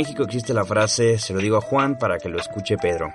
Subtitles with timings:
[0.00, 3.12] México existe la frase, se lo digo a Juan para que lo escuche Pedro.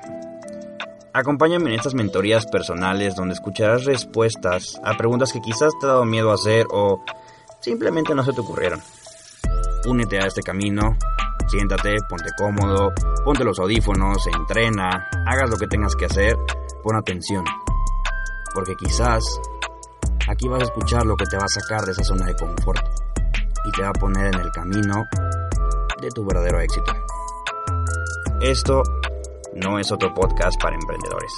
[1.13, 6.06] Acompáñame en estas mentorías personales donde escucharás respuestas a preguntas que quizás te ha dado
[6.06, 7.03] miedo hacer o
[7.60, 8.79] simplemente no se te ocurrieron.
[9.88, 10.96] Únete a este camino,
[11.48, 12.94] siéntate, ponte cómodo,
[13.24, 16.38] ponte los audífonos, entrena, hagas lo que tengas que hacer,
[16.83, 17.44] pon atención.
[18.53, 19.23] Porque quizás
[20.30, 22.86] aquí vas a escuchar lo que te va a sacar de esa zona de confort
[23.66, 25.03] y te va a poner en el camino
[26.02, 26.91] de tu verdadero éxito.
[28.41, 28.84] Esto
[29.55, 31.31] no es otro podcast para emprendedores.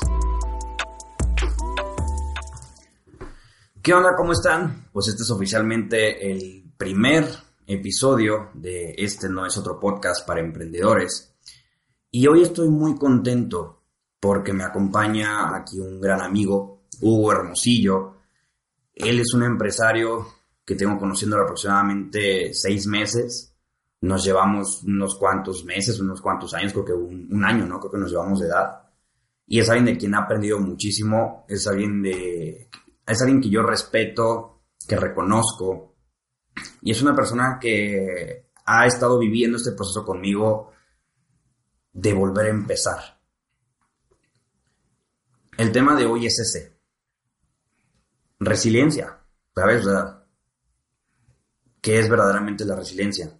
[3.82, 4.16] ¿Qué onda?
[4.16, 4.90] ¿Cómo están?
[4.92, 7.26] Pues este es oficialmente el primer
[7.66, 11.34] episodio de este no es otro podcast para emprendedores.
[12.12, 13.84] Y hoy estoy muy contento
[14.20, 18.16] porque me acompaña aquí un gran amigo, Hugo Hermosillo.
[18.94, 20.28] Él es un empresario
[20.66, 23.57] que tengo conociendo aproximadamente seis meses
[24.02, 27.80] nos llevamos unos cuantos meses, unos cuantos años, creo que un, año, ¿no?
[27.80, 28.84] Creo que nos llevamos de edad.
[29.48, 32.70] Y es alguien de quien ha aprendido muchísimo, es alguien de,
[33.06, 35.96] es alguien que yo respeto, que reconozco,
[36.82, 40.72] y es una persona que ha estado viviendo este proceso conmigo
[41.94, 43.20] de volver a empezar.
[45.58, 46.78] El tema de hoy es ese.
[48.40, 49.20] Resiliencia.
[49.56, 49.88] ¿Sabes?
[51.82, 53.37] ¿Qué es verdaderamente la resiliencia?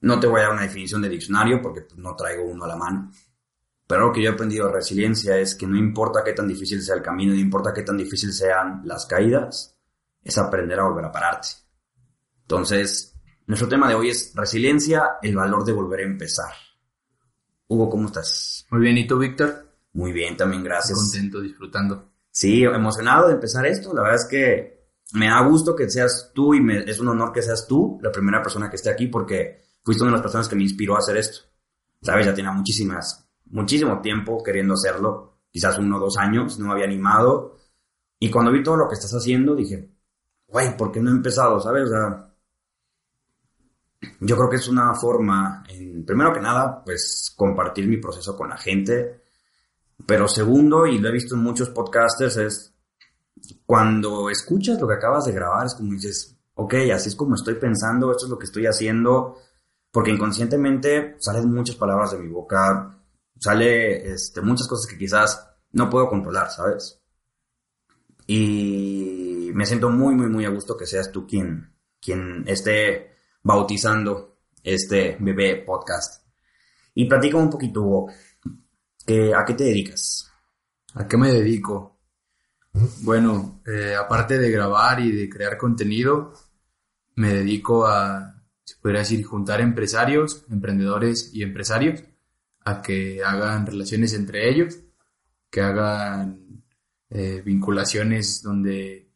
[0.00, 2.68] No te voy a dar una definición de diccionario porque pues, no traigo uno a
[2.68, 3.10] la mano.
[3.86, 6.82] Pero lo que yo he aprendido de resiliencia es que no importa qué tan difícil
[6.82, 9.78] sea el camino, no importa qué tan difícil sean las caídas,
[10.22, 11.48] es aprender a volver a pararte.
[12.42, 13.14] Entonces,
[13.46, 16.52] nuestro tema de hoy es resiliencia, el valor de volver a empezar.
[17.66, 18.66] Hugo, ¿cómo estás?
[18.70, 19.68] Muy bien, ¿y tú, Víctor?
[19.94, 20.98] Muy bien, también gracias.
[20.98, 22.12] Contento, disfrutando.
[22.30, 23.94] Sí, emocionado de empezar esto.
[23.94, 24.78] La verdad es que
[25.14, 28.12] me da gusto que seas tú y me, es un honor que seas tú la
[28.12, 30.98] primera persona que esté aquí porque fuiste una de las personas que me inspiró a
[30.98, 31.48] hacer esto.
[32.02, 36.72] Sabes, ya tenía muchísimas, muchísimo tiempo queriendo hacerlo, quizás uno o dos años, no me
[36.72, 37.56] había animado.
[38.18, 39.90] Y cuando vi todo lo que estás haciendo, dije,
[40.46, 41.58] güey, ¿por qué no he empezado?
[41.58, 41.84] ¿Sabes?
[41.84, 42.34] O sea,
[44.20, 48.50] yo creo que es una forma, en, primero que nada, pues compartir mi proceso con
[48.50, 49.22] la gente.
[50.04, 52.74] Pero segundo, y lo he visto en muchos podcasters, es
[53.64, 57.54] cuando escuchas lo que acabas de grabar, es como dices, ok, así es como estoy
[57.54, 59.38] pensando, esto es lo que estoy haciendo,
[59.98, 63.02] porque inconscientemente salen muchas palabras de mi boca,
[63.36, 67.02] sale este, muchas cosas que quizás no puedo controlar, ¿sabes?
[68.24, 73.10] Y me siento muy, muy, muy a gusto que seas tú quien, quien esté
[73.42, 76.24] bautizando este bebé podcast.
[76.94, 78.06] Y platica un poquito,
[79.04, 80.30] que, ¿a qué te dedicas?
[80.94, 81.98] ¿A qué me dedico?
[83.02, 86.34] Bueno, eh, aparte de grabar y de crear contenido,
[87.16, 88.37] me dedico a
[88.68, 92.02] se podría decir, juntar empresarios, emprendedores y empresarios
[92.66, 94.78] a que hagan relaciones entre ellos,
[95.50, 96.62] que hagan
[97.08, 99.10] eh, vinculaciones donde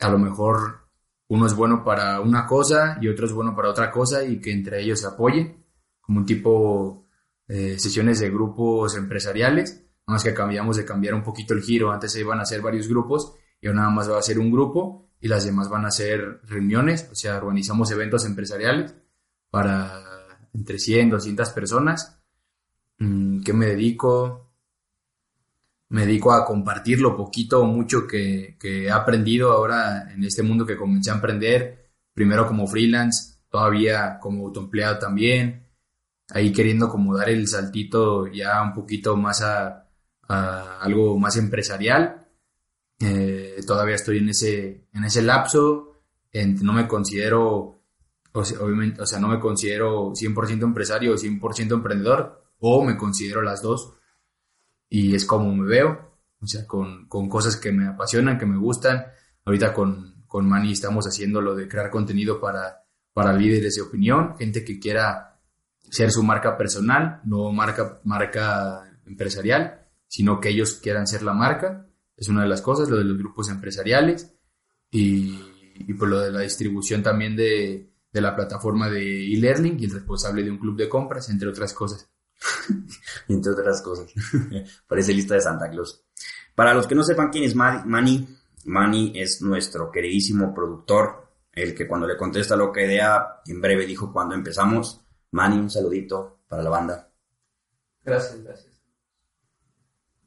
[0.00, 0.88] a lo mejor
[1.28, 4.50] uno es bueno para una cosa y otro es bueno para otra cosa y que
[4.50, 5.64] entre ellos se apoyen,
[6.00, 7.06] como un tipo
[7.46, 12.10] eh, sesiones de grupos empresariales, más que cambiamos de cambiar un poquito el giro, antes
[12.10, 15.07] se iban a hacer varios grupos y ahora nada más va a ser un grupo
[15.20, 18.94] y las demás van a ser reuniones, o sea, organizamos eventos empresariales
[19.50, 20.04] para
[20.54, 22.18] entre 100, 200 personas.
[22.98, 24.52] Mm, ¿Qué me dedico?
[25.90, 30.66] Me dedico a compartir lo poquito o mucho que, he aprendido ahora en este mundo
[30.66, 35.66] que comencé a aprender, primero como freelance, todavía como autoempleado también,
[36.30, 39.84] ahí queriendo como dar el saltito ya un poquito más a
[40.28, 42.27] algo más empresarial
[43.00, 47.82] eh, todavía estoy en ese, en ese lapso, no me considero,
[48.32, 52.96] o sea, obviamente, o sea, no me considero 100% empresario o 100% emprendedor, o me
[52.96, 53.94] considero las dos,
[54.88, 56.08] y es como me veo,
[56.40, 59.06] o sea, con, con cosas que me apasionan, que me gustan.
[59.44, 64.36] Ahorita con, con Manny estamos haciendo lo de crear contenido para, para líderes de opinión,
[64.38, 65.40] gente que quiera
[65.90, 71.86] ser su marca personal, no marca, marca empresarial, sino que ellos quieran ser la marca
[72.18, 74.34] es una de las cosas, lo de los grupos empresariales
[74.90, 75.40] y,
[75.74, 79.92] y por lo de la distribución también de, de la plataforma de e-learning y el
[79.92, 82.10] responsable de un club de compras, entre otras cosas.
[83.28, 84.12] entre otras cosas.
[84.86, 86.04] Parece lista de Santa Claus.
[86.54, 88.26] Para los que no sepan quién es Manny,
[88.64, 93.86] Manny es nuestro queridísimo productor, el que cuando le contesta lo que idea, en breve
[93.86, 95.00] dijo cuando empezamos.
[95.30, 97.10] Manny, un saludito para la banda.
[98.02, 98.82] Gracias, gracias.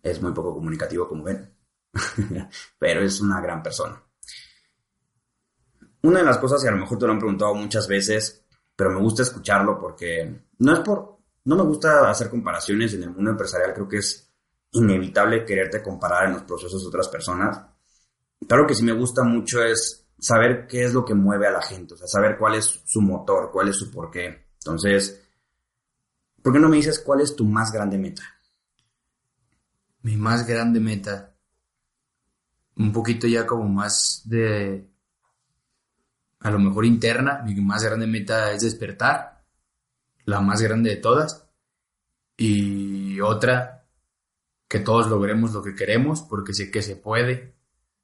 [0.04, 1.51] Es muy poco comunicativo, como ven.
[2.80, 4.02] pero es una gran persona.
[6.04, 8.44] Una de las cosas que a lo mejor te lo han preguntado muchas veces,
[8.76, 13.12] pero me gusta escucharlo porque no es por, no me gusta hacer comparaciones en el
[13.12, 14.32] mundo empresarial, creo que es
[14.72, 17.62] inevitable quererte comparar en los procesos de otras personas.
[18.48, 21.52] Pero lo que sí me gusta mucho es saber qué es lo que mueve a
[21.52, 24.48] la gente, o sea, saber cuál es su motor, cuál es su porqué.
[24.54, 25.22] Entonces,
[26.42, 28.24] ¿por qué no me dices cuál es tu más grande meta?
[30.04, 31.31] Mi más grande meta,
[32.82, 34.86] un poquito ya como más de,
[36.40, 39.44] a lo mejor interna, mi más grande meta es despertar,
[40.26, 41.48] la más grande de todas,
[42.38, 43.86] y otra,
[44.68, 47.54] que todos logremos lo que queremos, porque sé que se puede.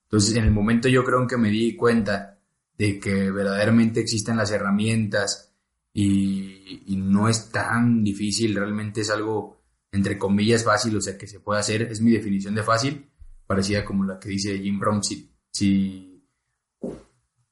[0.04, 2.38] Entonces, en el momento yo creo que me di cuenta
[2.78, 5.52] de que verdaderamente existen las herramientas
[5.94, 11.40] y, no es tan difícil, realmente es algo entre comillas fácil, o sea, que se
[11.40, 13.10] puede hacer, es mi definición de fácil,
[13.48, 16.24] parecida como la que dice Jim Brown, si, si,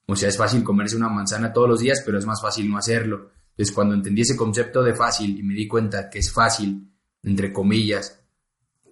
[0.06, 2.78] o sea, es fácil comerse una manzana todos los días, pero es más fácil no
[2.78, 3.32] hacerlo.
[3.52, 6.92] Entonces, cuando entendí ese concepto de fácil y me di cuenta que es fácil,
[7.24, 8.22] entre comillas,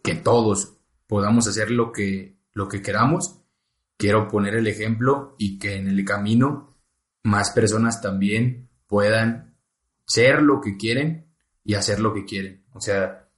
[0.02, 3.42] que todos podamos hacer lo que, lo que queramos,
[3.98, 6.78] quiero poner el ejemplo y que en el camino
[7.24, 9.56] más personas también puedan
[10.06, 11.28] ser lo que quieren
[11.64, 12.66] y hacer lo que quieren.
[12.74, 13.30] O sea,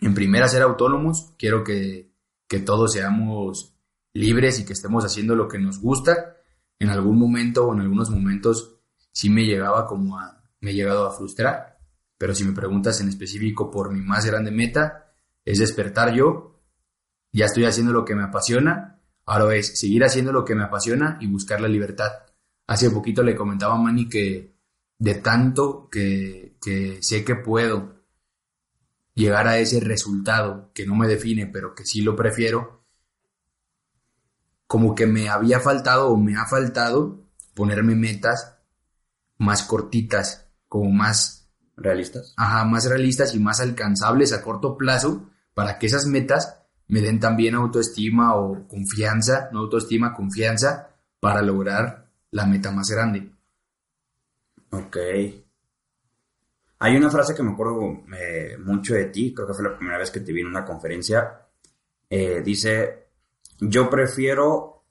[0.00, 2.13] en primera ser autónomos, quiero que,
[2.54, 3.74] que todos seamos
[4.12, 6.36] libres y que estemos haciendo lo que nos gusta.
[6.78, 8.76] En algún momento o en algunos momentos
[9.10, 11.80] sí me llegaba como a, me he llegado a frustrar,
[12.16, 16.62] pero si me preguntas en específico por mi más grande meta, es despertar yo,
[17.32, 21.18] ya estoy haciendo lo que me apasiona, ahora es seguir haciendo lo que me apasiona
[21.20, 22.12] y buscar la libertad.
[22.68, 24.54] Hace poquito le comentaba a Manny que
[24.96, 28.03] de tanto que, que sé que puedo
[29.14, 32.84] llegar a ese resultado que no me define, pero que sí lo prefiero,
[34.66, 37.24] como que me había faltado o me ha faltado
[37.54, 38.56] ponerme metas
[39.38, 42.34] más cortitas, como más realistas.
[42.36, 47.20] Ajá, más realistas y más alcanzables a corto plazo para que esas metas me den
[47.20, 50.88] también autoestima o confianza, no autoestima, confianza
[51.20, 53.30] para lograr la meta más grande.
[54.70, 54.96] Ok.
[56.84, 59.96] Hay una frase que me acuerdo eh, mucho de ti, creo que fue la primera
[59.96, 61.46] vez que te vi en una conferencia.
[62.10, 63.08] Eh, dice,
[63.58, 64.84] yo prefiero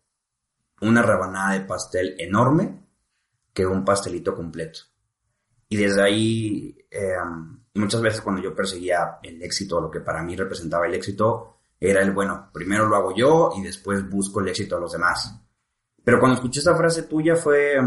[0.81, 2.83] una rebanada de pastel enorme
[3.53, 4.79] que un pastelito completo.
[5.69, 7.13] Y desde ahí, eh,
[7.75, 12.01] muchas veces cuando yo perseguía el éxito, lo que para mí representaba el éxito, era
[12.01, 15.39] el, bueno, primero lo hago yo y después busco el éxito a los demás.
[16.03, 17.77] Pero cuando escuché esta frase tuya fue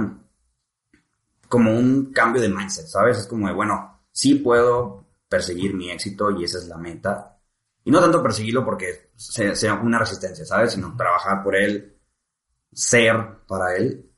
[1.49, 3.19] como un cambio de mindset, ¿sabes?
[3.19, 7.39] Es como de, bueno, sí puedo perseguir mi éxito y esa es la meta.
[7.85, 10.73] Y no tanto perseguirlo porque sea una resistencia, ¿sabes?
[10.73, 11.99] Sino trabajar por él,
[12.73, 14.11] ser para él.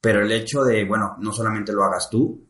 [0.00, 2.48] Pero el hecho de, bueno, no solamente lo hagas tú,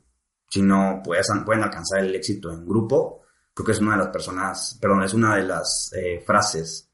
[0.48, 4.78] sino puedes, pueden alcanzar el éxito en grupo, creo que es una de las personas,
[4.80, 6.88] perdón, es una de las eh, frases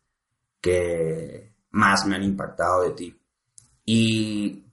[0.63, 3.21] que más me han impactado de ti.
[3.85, 4.65] Y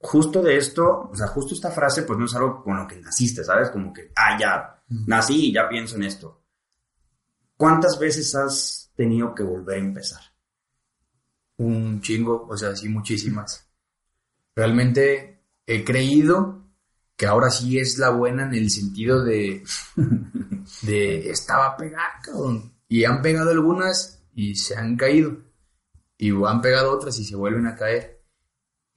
[0.00, 3.00] justo de esto, o sea, justo esta frase, pues no es algo con lo que
[3.00, 3.70] naciste, ¿sabes?
[3.70, 6.42] Como que, ah, ya, nací y ya pienso en esto.
[7.56, 10.20] ¿Cuántas veces has tenido que volver a empezar?
[11.56, 13.68] Un chingo, o sea, sí, muchísimas.
[14.54, 16.64] Realmente he creído
[17.16, 19.64] que ahora sí es la buena en el sentido de,
[20.82, 22.72] de estaba pegada, cabrón.
[22.88, 25.36] Y han pegado algunas y se han caído.
[26.16, 28.17] Y han pegado otras y se vuelven a caer.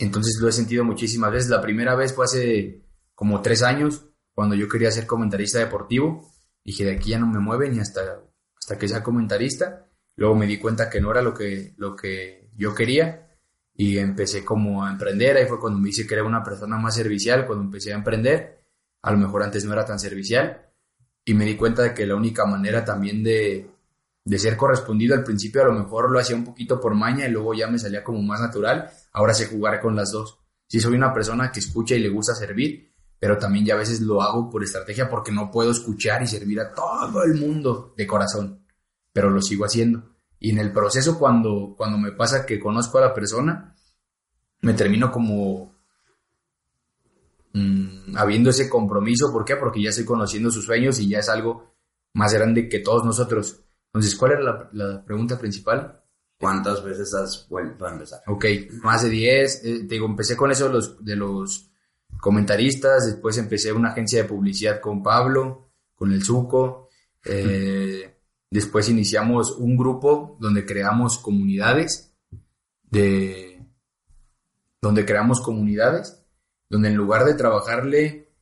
[0.02, 1.50] Entonces lo he sentido muchísimas veces.
[1.50, 2.82] La primera vez fue hace
[3.14, 6.32] como tres años, cuando yo quería ser comentarista deportivo.
[6.64, 8.24] Dije, de aquí ya no me mueve ni hasta,
[8.56, 9.88] hasta que sea comentarista.
[10.16, 13.30] Luego me di cuenta que no era lo que, lo que yo quería
[13.74, 15.38] y empecé como a emprender.
[15.38, 18.64] Ahí fue cuando me hice que era una persona más servicial, cuando empecé a emprender.
[19.04, 20.70] A lo mejor antes no era tan servicial.
[21.26, 23.71] Y me di cuenta de que la única manera también de,
[24.24, 27.32] de ser correspondido al principio a lo mejor lo hacía un poquito por maña y
[27.32, 28.90] luego ya me salía como más natural.
[29.14, 30.38] Ahora sé jugar con las dos.
[30.68, 34.02] Sí soy una persona que escucha y le gusta servir, pero también ya a veces
[34.02, 38.08] lo hago por estrategia porque no puedo escuchar y servir a todo el mundo de
[38.08, 38.66] corazón,
[39.12, 40.16] pero lo sigo haciendo.
[40.40, 43.76] Y en el proceso cuando, cuando me pasa que conozco a la persona,
[44.62, 45.76] me termino como
[47.54, 49.32] mmm, habiendo ese compromiso.
[49.32, 49.56] ¿Por qué?
[49.56, 51.76] Porque ya estoy conociendo sus sueños y ya es algo
[52.14, 53.62] más grande que todos nosotros.
[53.94, 56.02] Entonces, ¿cuál era la, la pregunta principal?
[56.40, 58.22] ¿Cuántas veces has vuelto a empezar?
[58.28, 58.46] Ok,
[58.84, 59.66] más de 10.
[59.66, 61.70] Eh, te digo, empecé con eso de los, de los
[62.20, 66.90] comentaristas, después empecé una agencia de publicidad con Pablo, con el Zuco.
[67.26, 68.18] Eh,
[68.50, 72.14] después iniciamos un grupo donde creamos comunidades
[72.90, 73.64] de
[74.82, 76.22] donde creamos comunidades
[76.72, 78.34] donde en lugar de trabajarle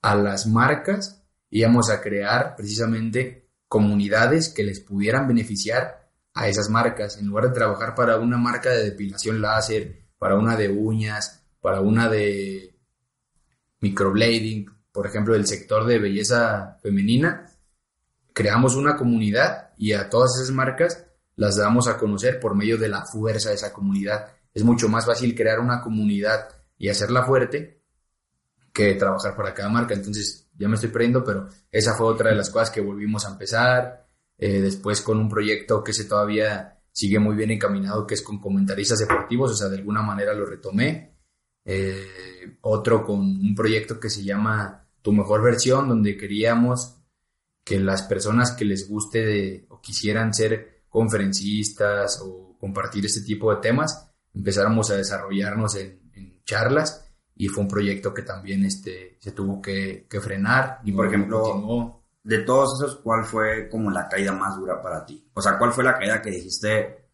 [0.00, 3.43] a las marcas, íbamos a crear precisamente
[3.74, 7.18] comunidades que les pudieran beneficiar a esas marcas.
[7.18, 11.80] En lugar de trabajar para una marca de depilación láser, para una de uñas, para
[11.80, 12.78] una de
[13.80, 17.50] microblading, por ejemplo, del sector de belleza femenina,
[18.32, 21.04] creamos una comunidad y a todas esas marcas
[21.34, 24.28] las damos a conocer por medio de la fuerza de esa comunidad.
[24.52, 27.82] Es mucho más fácil crear una comunidad y hacerla fuerte
[28.72, 29.94] que trabajar para cada marca.
[29.94, 33.32] Entonces, ya me estoy perdiendo, pero esa fue otra de las cosas que volvimos a
[33.32, 34.06] empezar.
[34.36, 38.40] Eh, después con un proyecto que se todavía sigue muy bien encaminado, que es con
[38.40, 41.16] comentaristas deportivos, o sea, de alguna manera lo retomé.
[41.64, 46.96] Eh, otro con un proyecto que se llama Tu Mejor Versión, donde queríamos
[47.64, 53.60] que las personas que les guste o quisieran ser conferencistas o compartir este tipo de
[53.60, 56.02] temas, empezáramos a desarrollarnos en,
[56.44, 57.03] charlas
[57.36, 60.80] y fue un proyecto que también este, se tuvo que, frenar.
[60.84, 65.28] Y por ejemplo, de todos esos, ¿cuál fue como la caída más dura para ti?
[65.34, 67.08] O sea, ¿cuál fue la caída que dijiste,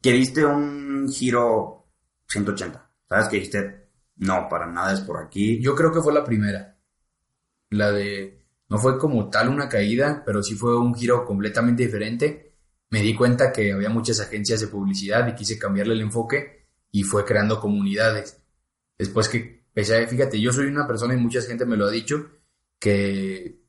[0.00, 1.86] que diste un giro
[2.28, 2.90] 180?
[3.08, 3.28] ¿Sabes?
[3.28, 5.60] Que dijiste, no, para nada es por aquí.
[5.60, 6.78] Yo creo que fue la primera.
[7.70, 12.54] La de, no fue como tal una caída, pero sí fue un giro completamente diferente.
[12.90, 17.02] Me di cuenta que había muchas agencias de publicidad y quise cambiarle el enfoque y
[17.02, 18.42] fue creando comunidades.
[18.98, 22.30] Después que empecé, fíjate, yo soy una persona y mucha gente me lo ha dicho,
[22.78, 23.60] que,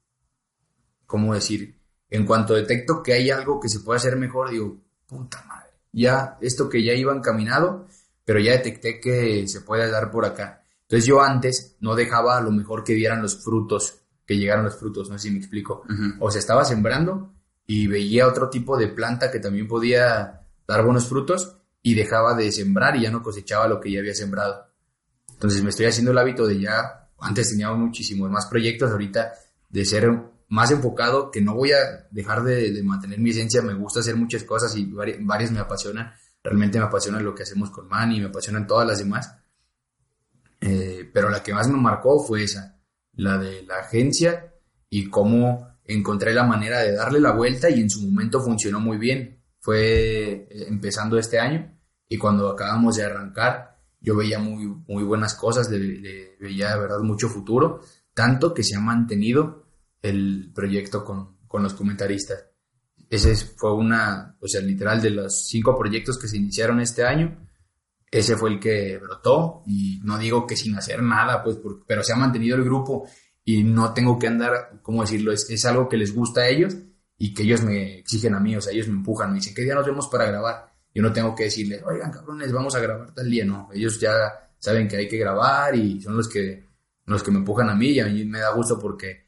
[1.06, 1.78] ¿cómo decir?
[2.10, 6.38] En cuanto detecto que hay algo que se puede hacer mejor, digo, puta madre, ya
[6.42, 7.88] esto que ya iba encaminado,
[8.24, 10.64] pero ya detecté que se puede dar por acá.
[10.84, 14.78] Entonces yo antes no dejaba a lo mejor que dieran los frutos, que llegaran los
[14.78, 15.84] frutos, no sé si me explico.
[16.20, 17.34] O se estaba sembrando
[17.66, 22.52] y veía otro tipo de planta que también podía dar buenos frutos y dejaba de
[22.52, 24.68] sembrar y ya no cosechaba lo que ya había sembrado.
[25.38, 29.34] Entonces me estoy haciendo el hábito de ya, antes teníamos muchísimos más proyectos, ahorita
[29.70, 30.10] de ser
[30.50, 34.44] más enfocado, que no voy a dejar de, mantener mi esencia, me gusta hacer muchas
[34.44, 36.12] cosas y varias, me apasionan,
[36.44, 39.32] realmente me apasiona lo que hacemos con Manny, me apasionan todas las demás,
[40.60, 42.80] eh, pero la que más me marcó fue esa,
[43.14, 44.56] la de la agencia
[44.90, 48.98] y cómo encontré la manera de darle la vuelta y en su momento funcionó muy
[48.98, 49.40] bien.
[49.60, 51.78] Fue eh, empezando este año
[52.10, 57.00] y cuando acabamos de arrancar, yo veía muy, muy buenas cosas, le, veía de verdad
[57.00, 57.82] mucho futuro,
[58.14, 59.66] tanto que se ha mantenido
[60.02, 62.46] el proyecto con, con los comentaristas.
[63.10, 67.48] Ese fue una, o sea, literal de los cinco proyectos que se iniciaron este año,
[68.10, 72.14] ese fue el que brotó y no digo que sin hacer nada, pues, pero se
[72.14, 73.08] ha mantenido el grupo
[73.44, 75.32] y no tengo que andar, ¿cómo decirlo?
[75.32, 76.76] Es, es algo que les gusta a ellos
[77.18, 79.64] y que ellos me exigen a mí, o sea, ellos me empujan, me dicen, ¿qué
[79.64, 80.77] día nos vemos para grabar?
[80.98, 83.70] Yo no tengo que decirles, oigan, cabrones, vamos a grabar tal día, no.
[83.72, 86.66] Ellos ya saben que hay que grabar y son los que,
[87.06, 89.28] los que me empujan a mí y a mí me da gusto porque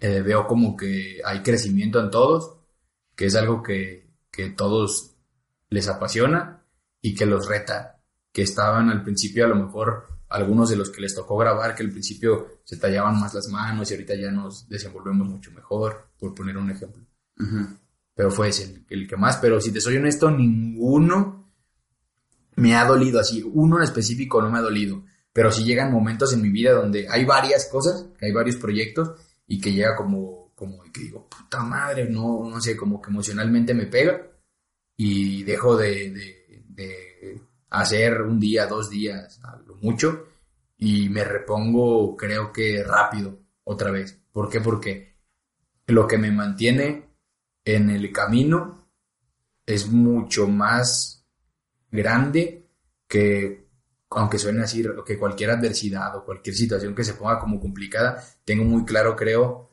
[0.00, 2.56] eh, veo como que hay crecimiento en todos,
[3.14, 5.14] que es algo que, que todos
[5.70, 6.64] les apasiona
[7.00, 11.02] y que los reta, que estaban al principio a lo mejor algunos de los que
[11.02, 14.68] les tocó grabar, que al principio se tallaban más las manos y ahorita ya nos
[14.68, 17.06] desenvolvemos mucho mejor, por poner un ejemplo
[18.16, 19.36] pero fue ese el, que más.
[19.36, 21.52] Pero si te soy honesto, ninguno
[22.56, 23.44] me ha dolido así.
[23.44, 25.04] Uno en específico no me ha dolido.
[25.34, 29.60] Pero sí llegan momentos en mi vida donde hay varias cosas, hay varios proyectos y
[29.60, 33.84] que llega como, como que digo, puta madre, no, no sé, como que emocionalmente me
[33.84, 34.26] pega
[34.96, 40.24] y dejo de, de, de hacer un día, dos días, a lo mucho
[40.78, 44.18] y me repongo creo que rápido otra vez.
[44.32, 44.62] ¿Por qué?
[44.62, 45.16] Porque
[45.86, 47.05] lo que me mantiene
[47.66, 48.88] en el camino
[49.66, 51.26] es mucho más
[51.90, 52.70] grande
[53.08, 53.66] que,
[54.10, 58.64] aunque suene así, que cualquier adversidad o cualquier situación que se ponga como complicada, tengo
[58.64, 59.68] muy claro, creo,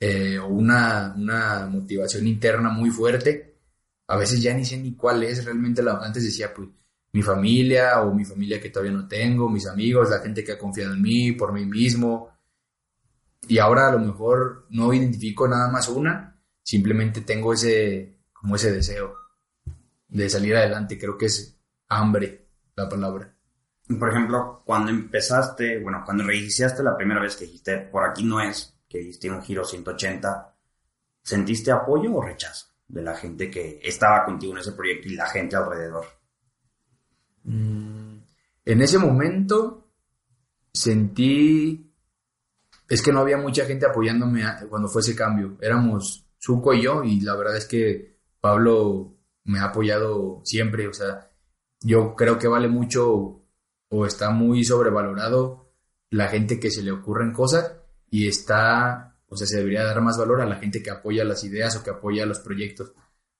[0.00, 3.56] eh, una, una motivación interna muy fuerte.
[4.08, 5.98] A veces ya ni sé ni cuál es realmente la...
[5.98, 6.68] Antes decía, pues,
[7.12, 10.58] mi familia o mi familia que todavía no tengo, mis amigos, la gente que ha
[10.58, 12.30] confiado en mí, por mí mismo.
[13.48, 16.35] Y ahora a lo mejor no identifico nada más una,
[16.66, 19.14] simplemente tengo ese, como ese deseo
[20.08, 20.98] de salir adelante.
[20.98, 21.56] Creo que es
[21.88, 23.32] hambre la palabra.
[23.86, 28.40] Por ejemplo, cuando empezaste, bueno, cuando reiniciaste la primera vez que dijiste, por aquí no
[28.40, 30.56] es, que diste un giro 180,
[31.22, 35.28] ¿sentiste apoyo o rechazo de la gente que estaba contigo en ese proyecto y la
[35.28, 36.04] gente alrededor?
[37.44, 38.18] Mm,
[38.64, 39.88] en ese momento
[40.72, 41.92] sentí,
[42.88, 45.56] es que no había mucha gente apoyándome cuando fue ese cambio.
[45.60, 50.92] Éramos Zuko y yo, y la verdad es que Pablo me ha apoyado siempre, o
[50.92, 51.32] sea,
[51.80, 53.42] yo creo que vale mucho
[53.88, 55.72] o está muy sobrevalorado
[56.10, 57.76] la gente que se le ocurren cosas
[58.08, 61.42] y está, o sea, se debería dar más valor a la gente que apoya las
[61.42, 62.92] ideas o que apoya los proyectos.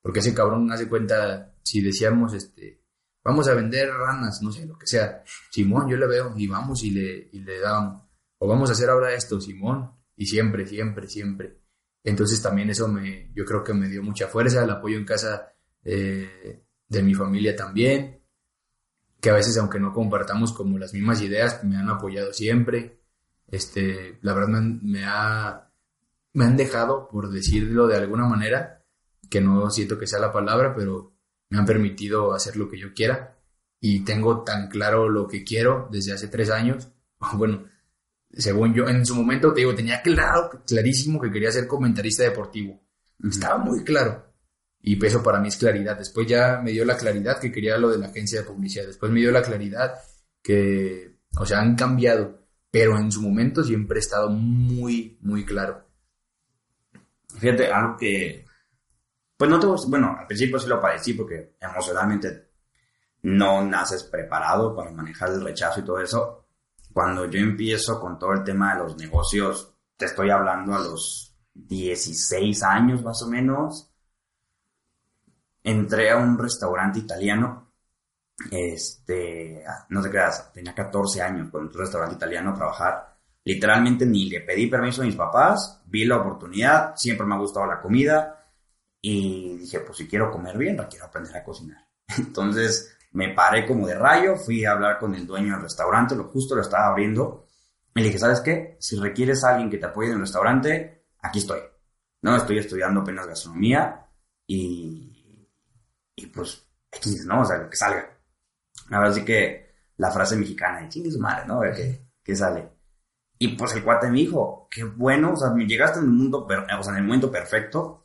[0.03, 2.83] Porque ese cabrón hace cuenta, si decíamos, este,
[3.25, 6.83] vamos a vender ranas, no sé, lo que sea, Simón, yo le veo y vamos
[6.83, 8.03] y le, y le damos.
[8.39, 11.66] O vamos a hacer ahora esto, Simón, y siempre, siempre, siempre.
[12.07, 15.53] Entonces también eso me, yo creo que me dio mucha fuerza, el apoyo en casa
[15.83, 18.23] eh, de mi familia también,
[19.21, 23.01] que a veces aunque no compartamos como las mismas ideas, me han apoyado siempre.
[23.49, 25.73] Este, la verdad me, ha,
[26.33, 28.85] me han dejado, por decirlo de alguna manera,
[29.29, 31.13] que no siento que sea la palabra, pero
[31.51, 33.37] me han permitido hacer lo que yo quiera
[33.81, 36.89] y tengo tan claro lo que quiero desde hace tres años.
[37.35, 37.65] Bueno,
[38.37, 42.81] según yo, en su momento, te digo, tenía claro, clarísimo que quería ser comentarista deportivo.
[43.23, 44.27] Estaba muy claro.
[44.81, 45.97] Y eso para mí es claridad.
[45.97, 48.87] Después ya me dio la claridad que quería lo de la agencia de publicidad.
[48.87, 49.95] Después me dio la claridad
[50.43, 52.47] que, o sea, han cambiado.
[52.71, 55.89] Pero en su momento siempre he estado muy, muy claro.
[57.39, 58.45] Fíjate, algo que,
[59.37, 62.51] pues no te bueno, al principio sí lo padecí porque emocionalmente
[63.23, 66.46] no naces preparado para manejar el rechazo y todo eso
[66.97, 71.37] cuando yo empiezo con todo el tema de los negocios, te estoy hablando a los
[71.53, 73.93] 16 años más o menos,
[75.63, 77.71] entré a un restaurante italiano,
[78.51, 83.19] este, no te creas, tenía 14 años cuando entré a un restaurante italiano a trabajar.
[83.45, 87.67] Literalmente ni le pedí permiso a mis papás, vi la oportunidad, siempre me ha gustado
[87.67, 88.43] la comida
[89.03, 91.87] y dije, pues si quiero comer bien, quiero aprender a cocinar.
[92.17, 96.25] Entonces, me paré como de rayo, fui a hablar con el dueño del restaurante, lo
[96.25, 97.47] justo lo estaba abriendo.
[97.95, 98.77] Le dije, ¿sabes qué?
[98.79, 101.61] Si requieres alguien que te apoye en el restaurante, aquí estoy.
[102.21, 104.07] No, estoy estudiando apenas gastronomía
[104.47, 105.49] y,
[106.15, 107.41] y pues, X, ¿no?
[107.41, 108.07] O sea, que salga.
[108.91, 111.55] Ahora sí que la frase mexicana de chingue madre, ¿no?
[111.55, 112.69] A ver qué, qué sale.
[113.39, 116.47] Y pues el cuate me dijo, qué bueno, o sea, me llegaste en el mundo,
[116.47, 118.03] o sea, en el momento perfecto,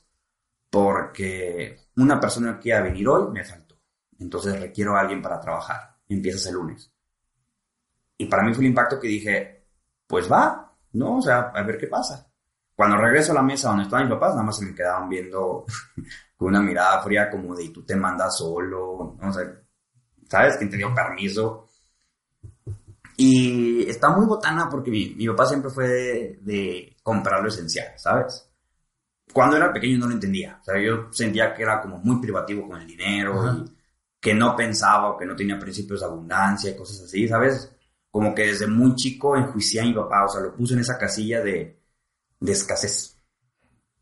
[0.70, 3.71] porque una persona que iba a venir hoy me faltó
[4.22, 5.98] entonces requiero a alguien para trabajar.
[6.08, 6.94] Empiezas el lunes.
[8.18, 9.66] Y para mí fue el impacto que dije,
[10.06, 11.18] pues va, ¿no?
[11.18, 12.32] O sea, a ver qué pasa.
[12.76, 15.66] Cuando regreso a la mesa donde estaban mis papás, nada más se me quedaban viendo
[16.38, 19.18] con una mirada fría como de, ¿y tú te mandas solo?
[19.20, 19.30] ¿No?
[19.30, 19.44] O sea,
[20.30, 20.58] ¿sabes?
[20.58, 21.68] ¿Quién te dio permiso?
[23.18, 28.50] Y está muy botana porque mi, papá siempre fue de, comprar lo esencial, ¿sabes?
[29.32, 30.58] Cuando era pequeño no lo entendía.
[30.62, 33.81] O sea, yo sentía que era como muy privativo con el dinero y
[34.22, 37.76] que no pensaba o que no tenía principios de abundancia y cosas así, ¿sabes?
[38.12, 40.98] Como que desde muy chico enjuicié a mi papá, o sea, lo puse en esa
[40.98, 41.82] casilla de,
[42.40, 43.18] de escasez.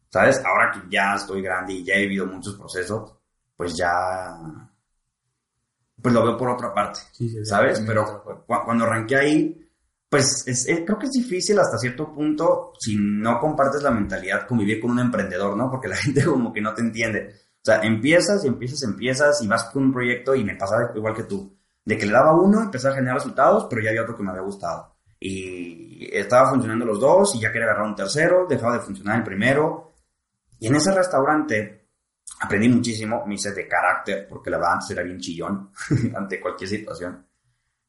[0.10, 0.41] ¿Sabes?
[0.43, 3.15] Ahora que ya estoy grande y ya he vivido muchos procesos,
[3.55, 4.69] pues ya...
[6.01, 7.01] Pues lo veo por otra parte,
[7.43, 7.82] ¿sabes?
[7.86, 9.69] Pero cuando arranqué ahí,
[10.10, 14.79] pues es, creo que es difícil hasta cierto punto si no compartes la mentalidad convivir
[14.79, 15.69] con un emprendedor, ¿no?
[15.69, 17.36] Porque la gente como que no te entiende.
[17.62, 21.13] O sea, empiezas y empiezas, empiezas y vas con un proyecto y me pasaba igual
[21.13, 21.58] que tú.
[21.84, 24.30] De que le daba uno, empezaba a generar resultados, pero ya había otro que me
[24.30, 24.95] había gustado.
[25.19, 29.24] Y estaba funcionando los dos y ya quería agarrar un tercero, dejaba de funcionar el
[29.24, 29.93] primero.
[30.60, 31.89] Y en ese restaurante
[32.41, 35.72] aprendí muchísimo, me hice de carácter, porque la verdad antes era bien chillón
[36.15, 37.26] ante cualquier situación.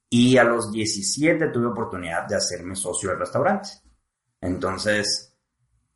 [0.09, 3.69] Y a los 17 tuve oportunidad de hacerme socio del restaurante.
[4.41, 5.37] Entonces,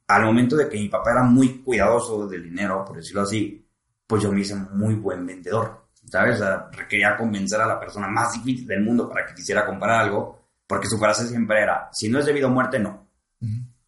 [0.07, 3.64] al momento de que mi papá era muy cuidadoso del dinero, por decirlo así,
[4.07, 6.41] pues yo me hice muy buen vendedor, ¿sabes?
[6.41, 10.03] O sea, quería convencer a la persona más difícil del mundo para que quisiera comprar
[10.03, 13.09] algo, porque su frase siempre era, si no es debido a muerte, no,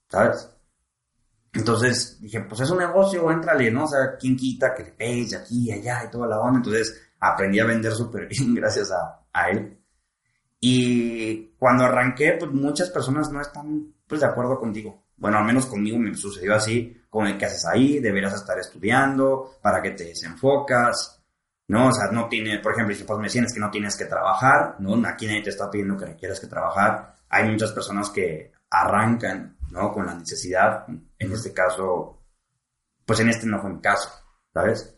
[0.09, 0.51] ¿sabes?
[1.53, 3.85] Entonces dije, pues es un negocio, éntrale, ¿no?
[3.85, 6.59] O sea, ¿quién quita que le pegues de aquí y allá y toda la onda?
[6.59, 9.79] Entonces aprendí a vender súper bien gracias a, a él.
[10.61, 15.05] Y cuando arranqué, pues muchas personas no están pues de acuerdo contigo.
[15.17, 19.57] Bueno, al menos conmigo me sucedió así, con el que haces ahí, deberías estar estudiando,
[19.63, 21.25] para que te desenfocas,
[21.69, 21.89] ¿no?
[21.89, 24.77] O sea, no tiene, por ejemplo, si pues me decían que no tienes que trabajar,
[24.81, 25.01] ¿no?
[25.09, 27.15] Aquí nadie te está pidiendo que quieras que trabajar.
[27.31, 29.91] Hay muchas personas que arrancan, ¿no?
[29.95, 32.23] Con la necesidad, en este caso,
[33.07, 34.11] pues en este no fue mi caso,
[34.53, 34.95] ¿sabes?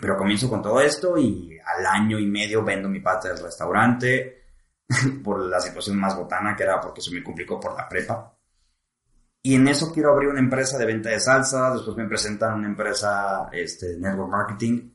[0.00, 4.44] Pero comienzo con todo esto y al año y medio vendo mi parte del restaurante
[5.22, 8.33] por la situación más botana que era porque se me complicó por la prepa.
[9.46, 12.66] Y en eso quiero abrir una empresa de venta de salsa, después me presentan una
[12.66, 14.90] empresa este, de network marketing.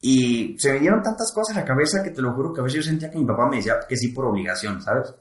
[0.00, 2.64] Y se me dieron tantas cosas a la cabeza que te lo juro que a
[2.64, 5.14] veces yo sentía que mi papá me decía que sí por obligación, ¿sabes?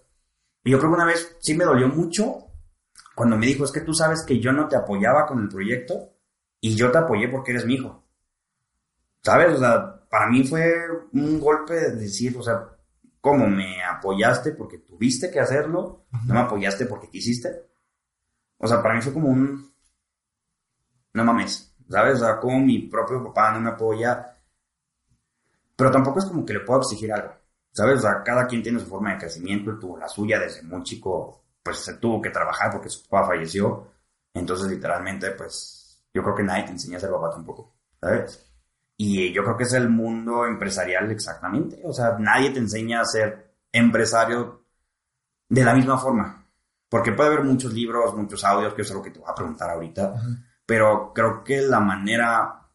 [0.63, 2.47] Y yo creo que una vez sí me dolió mucho
[3.13, 6.15] cuando me dijo, es que tú sabes que yo no te apoyaba con el proyecto
[6.60, 8.08] y yo te apoyé porque eres mi hijo.
[9.21, 9.54] ¿Sabes?
[9.54, 10.73] O sea, para mí fue
[11.13, 12.75] un golpe de decir, o sea,
[13.19, 16.08] ¿cómo me apoyaste porque tuviste que hacerlo?
[16.25, 17.69] ¿No me apoyaste porque quisiste?
[18.62, 19.74] O sea, para mí fue como un,
[21.13, 22.15] no mames, ¿sabes?
[22.15, 24.38] O sea, como mi propio papá no me apoya,
[25.76, 27.34] pero tampoco es como que le puedo exigir algo,
[27.71, 28.00] ¿sabes?
[28.00, 31.43] O sea, cada quien tiene su forma de crecimiento, tuvo la suya desde muy chico,
[31.63, 33.88] pues se tuvo que trabajar porque su papá falleció,
[34.34, 38.47] entonces literalmente, pues, yo creo que nadie te enseña a ser papá tampoco, ¿sabes?
[38.97, 43.06] Y yo creo que es el mundo empresarial exactamente, o sea, nadie te enseña a
[43.06, 44.65] ser empresario
[45.50, 46.40] de la misma forma,
[46.91, 49.69] porque puede haber muchos libros, muchos audios, que es algo que te voy a preguntar
[49.69, 50.13] ahorita,
[50.65, 52.67] pero creo que la manera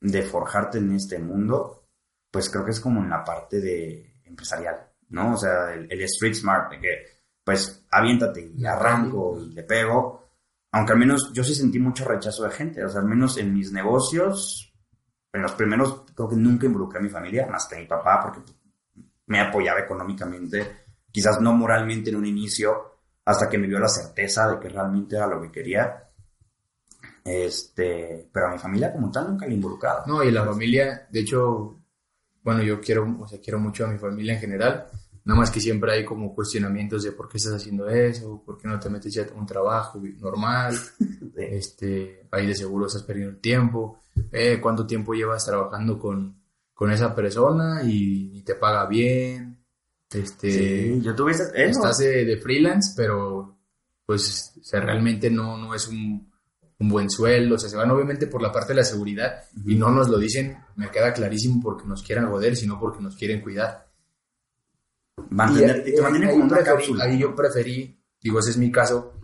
[0.00, 1.86] de forjarte en este mundo,
[2.28, 5.34] pues creo que es como en la parte de empresarial, ¿no?
[5.34, 7.04] O sea, el, street smart, de que
[7.44, 10.30] pues aviéntate y arranco y le pego,
[10.72, 13.54] aunque al menos yo sí sentí mucho rechazo de gente, o sea, al menos en
[13.54, 14.74] mis negocios,
[15.32, 18.22] en los primeros creo que nunca involucré a mi familia, más que a mi papá,
[18.24, 18.40] porque
[19.26, 20.78] me apoyaba económicamente,
[21.12, 22.91] quizás no moralmente en un inicio,
[23.24, 26.08] hasta que me dio la certeza de que realmente era lo que quería.
[27.24, 30.04] Este, pero a mi familia como tal nunca le involucrado.
[30.06, 31.80] No, y la familia, de hecho,
[32.42, 34.86] bueno, yo quiero, o sea, quiero mucho a mi familia en general,
[35.24, 38.66] nada más que siempre hay como cuestionamientos de por qué estás haciendo eso, por qué
[38.66, 40.74] no te metes ya a un trabajo normal,
[41.36, 44.00] este, ahí de seguro estás perdiendo el tiempo,
[44.32, 46.42] eh, cuánto tiempo llevas trabajando con,
[46.74, 49.61] con esa persona y, y te paga bien,
[50.14, 51.44] este, sí, yo tuve eso.
[51.54, 53.58] Estás de, freelance, pero
[54.04, 56.30] pues o realmente no, no es un,
[56.78, 57.54] un, buen sueldo.
[57.54, 60.18] O sea, se van obviamente por la parte de la seguridad y no nos lo
[60.18, 63.92] dicen, me queda clarísimo porque nos quieran joder, sino porque nos quieren cuidar.
[65.30, 65.84] Mantener,
[67.00, 69.14] ahí, yo preferí, digo, ese es mi caso,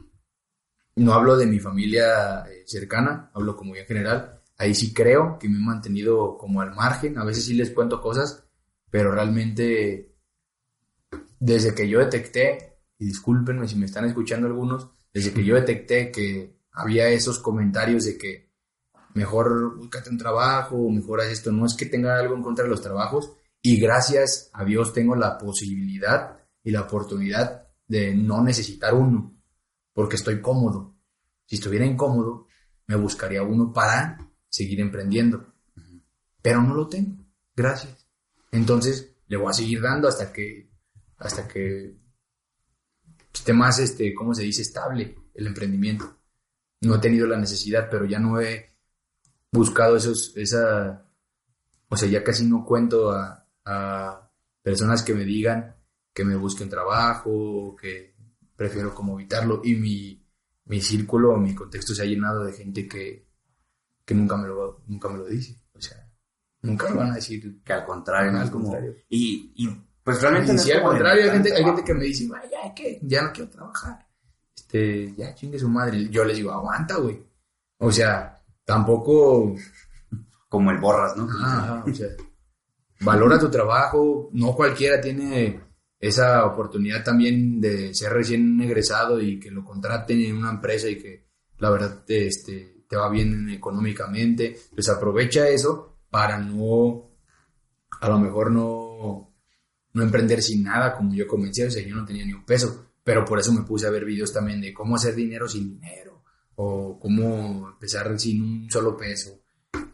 [0.96, 4.40] no hablo de mi familia eh, cercana, hablo como en general.
[4.56, 7.18] Ahí sí creo que me he mantenido como al margen.
[7.18, 8.44] A veces sí les cuento cosas,
[8.90, 10.07] pero realmente
[11.38, 16.10] desde que yo detecté, y discúlpenme si me están escuchando algunos, desde que yo detecté
[16.10, 18.52] que había esos comentarios de que
[19.14, 22.70] mejor búscate un trabajo, mejor haz esto, no es que tenga algo en contra de
[22.70, 28.94] los trabajos, y gracias a Dios tengo la posibilidad y la oportunidad de no necesitar
[28.94, 29.34] uno,
[29.92, 30.96] porque estoy cómodo.
[31.46, 32.46] Si estuviera incómodo,
[32.86, 35.54] me buscaría uno para seguir emprendiendo.
[36.42, 37.24] Pero no lo tengo,
[37.56, 38.06] gracias.
[38.52, 40.70] Entonces, le voy a seguir dando hasta que
[41.18, 41.96] hasta que
[43.32, 46.16] esté más, este, ¿cómo se dice?, estable el emprendimiento.
[46.80, 48.76] No he tenido la necesidad, pero ya no he
[49.50, 51.06] buscado esos, esa,
[51.88, 53.44] o sea, ya casi no cuento a,
[54.62, 55.76] personas que me digan
[56.12, 58.14] que me busquen trabajo, que
[58.56, 60.26] prefiero como evitarlo, y mi,
[60.64, 63.28] mi círculo, mi contexto se ha llenado de gente que,
[64.04, 66.10] que nunca, me lo, nunca me lo dice, o sea,
[66.62, 68.76] nunca me van a decir que al contrario, no, como,
[69.08, 69.68] y, y
[70.08, 72.98] pues realmente sí, al contrario, hay gente, hay gente que me dice, ya, ¿qué?
[73.02, 74.06] Ya no quiero trabajar.
[74.56, 76.08] Este, ya chingue su madre.
[76.08, 77.22] Yo les digo, aguanta, güey.
[77.76, 79.54] O sea, tampoco.
[80.48, 81.28] Como el borras, ¿no?
[81.30, 82.08] Ajá, o sea,
[83.02, 84.30] valora tu trabajo.
[84.32, 85.60] No cualquiera tiene
[86.00, 90.96] esa oportunidad también de ser recién egresado y que lo contraten en una empresa y
[90.96, 91.26] que
[91.58, 94.56] la verdad te, este, te va bien económicamente.
[94.74, 97.10] Pues aprovecha eso para no,
[98.00, 99.27] a lo mejor no
[99.92, 102.92] no emprender sin nada, como yo comencé, o sea, yo no tenía ni un peso,
[103.02, 106.22] pero por eso me puse a ver videos también de cómo hacer dinero sin dinero,
[106.56, 109.40] o cómo empezar sin un solo peso.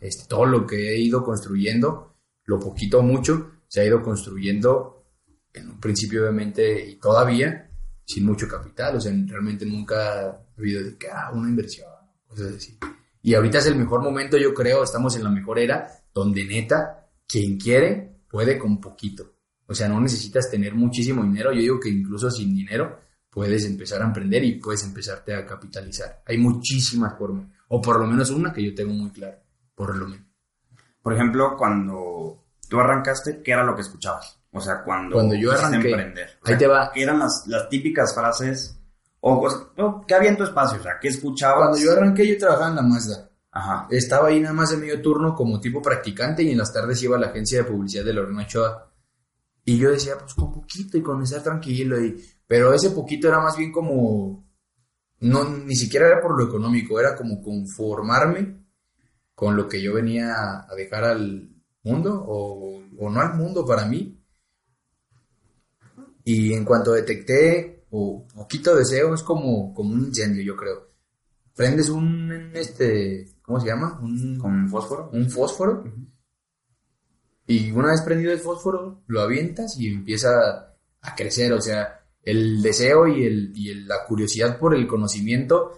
[0.01, 5.07] Este, todo lo que he ido construyendo, lo poquito o mucho, se ha ido construyendo
[5.53, 7.71] en un principio obviamente y todavía
[8.05, 11.89] sin mucho capital, o sea, realmente nunca ha habido de que, ah, una inversión,
[12.27, 12.79] cosas así.
[13.23, 17.09] Y ahorita es el mejor momento, yo creo, estamos en la mejor era, donde neta,
[17.27, 19.34] quien quiere, puede con poquito.
[19.67, 21.53] O sea, no necesitas tener muchísimo dinero.
[21.53, 23.01] Yo digo que incluso sin dinero
[23.31, 26.23] puedes empezar a emprender y puedes empezarte a capitalizar.
[26.27, 27.47] Hay muchísimas formas.
[27.69, 29.39] O por lo menos una que yo tengo muy clara.
[29.75, 30.27] Por lo menos.
[31.03, 34.39] Por ejemplo, cuando tú arrancaste, ¿qué era lo que escuchabas?
[34.53, 36.39] O sea, cuando, cuando yo arranqué, emprender.
[36.45, 36.93] ahí te va.
[36.93, 38.79] ¿Qué eran las, las típicas frases?
[39.21, 40.79] O, ¿qué había en tu espacio?
[40.79, 41.71] O sea, ¿qué escuchabas?
[41.71, 43.31] Cuando yo arranqué, yo trabajaba en la Mazda.
[43.51, 43.87] Ajá.
[43.91, 47.17] Estaba ahí nada más en medio turno como tipo practicante y en las tardes iba
[47.17, 48.94] a la agencia de publicidad de Lorena Ochoa
[49.65, 52.03] y yo decía, pues con poquito y con estar tranquilo.
[52.03, 54.47] Y, pero ese poquito era más bien como,
[55.21, 58.63] no, ni siquiera era por lo económico, era como conformarme
[59.35, 60.33] con lo que yo venía
[60.69, 61.51] a dejar al
[61.83, 64.21] mundo o, o no al mundo para mí.
[66.25, 70.89] Y en cuanto detecté, o poquito deseo, es como, como un incendio, yo creo.
[71.55, 74.01] Prendes un, este, ¿cómo se llama?
[74.03, 75.11] Un, ¿Con fósforo?
[75.13, 75.85] Un fósforo.
[77.47, 81.53] Y una vez prendido el fósforo, lo avientas y empieza a crecer.
[81.53, 85.73] O sea, el deseo y, el, y la curiosidad por el conocimiento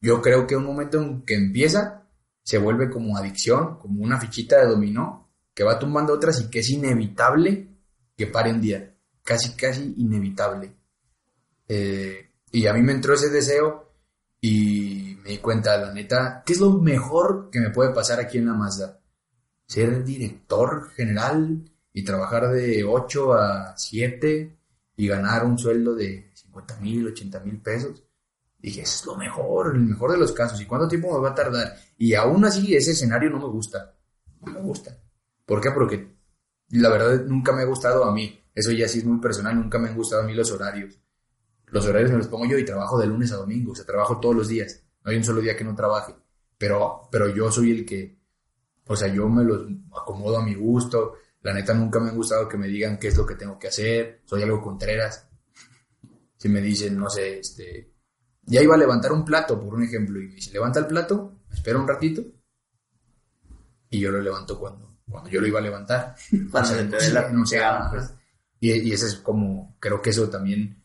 [0.00, 2.06] yo creo que un momento en que empieza,
[2.42, 6.60] se vuelve como adicción, como una fichita de dominó, que va tumbando otras y que
[6.60, 7.68] es inevitable
[8.16, 8.94] que pare un día.
[9.24, 10.72] Casi, casi inevitable.
[11.66, 13.92] Eh, y a mí me entró ese deseo
[14.40, 18.38] y me di cuenta, la neta, ¿qué es lo mejor que me puede pasar aquí
[18.38, 19.00] en la Mazda?
[19.68, 24.58] Ser director general y trabajar de 8 a 7
[24.96, 28.02] y ganar un sueldo de 50 mil, 80 mil pesos.
[28.58, 30.60] Dije, es lo mejor, el mejor de los casos.
[30.60, 31.76] ¿Y cuánto tiempo me va a tardar?
[31.96, 33.94] Y aún así ese escenario no me gusta.
[34.40, 34.98] No me gusta.
[35.46, 35.70] ¿Por qué?
[35.70, 36.16] Porque
[36.70, 38.42] la verdad nunca me ha gustado a mí.
[38.54, 40.98] Eso ya sí es muy personal, nunca me han gustado a mí los horarios.
[41.66, 44.18] Los horarios me los pongo yo y trabajo de lunes a domingo, o sea, trabajo
[44.18, 44.82] todos los días.
[45.04, 46.14] No hay un solo día que no trabaje.
[46.56, 48.17] Pero, pero yo soy el que,
[48.88, 51.14] o sea, yo me los acomodo a mi gusto.
[51.42, 53.68] La neta nunca me ha gustado que me digan qué es lo que tengo que
[53.68, 54.22] hacer.
[54.24, 55.28] Soy algo contreras.
[56.36, 57.92] Si me dicen, no sé, este,
[58.42, 61.40] ya iba a levantar un plato, por un ejemplo, y me dice, levanta el plato,
[61.52, 62.22] espera un ratito,
[63.90, 66.14] y yo lo levanto cuando, cuando yo lo iba a levantar.
[66.32, 68.14] no sé, pues.
[68.60, 70.82] y, y ese es como, creo que eso también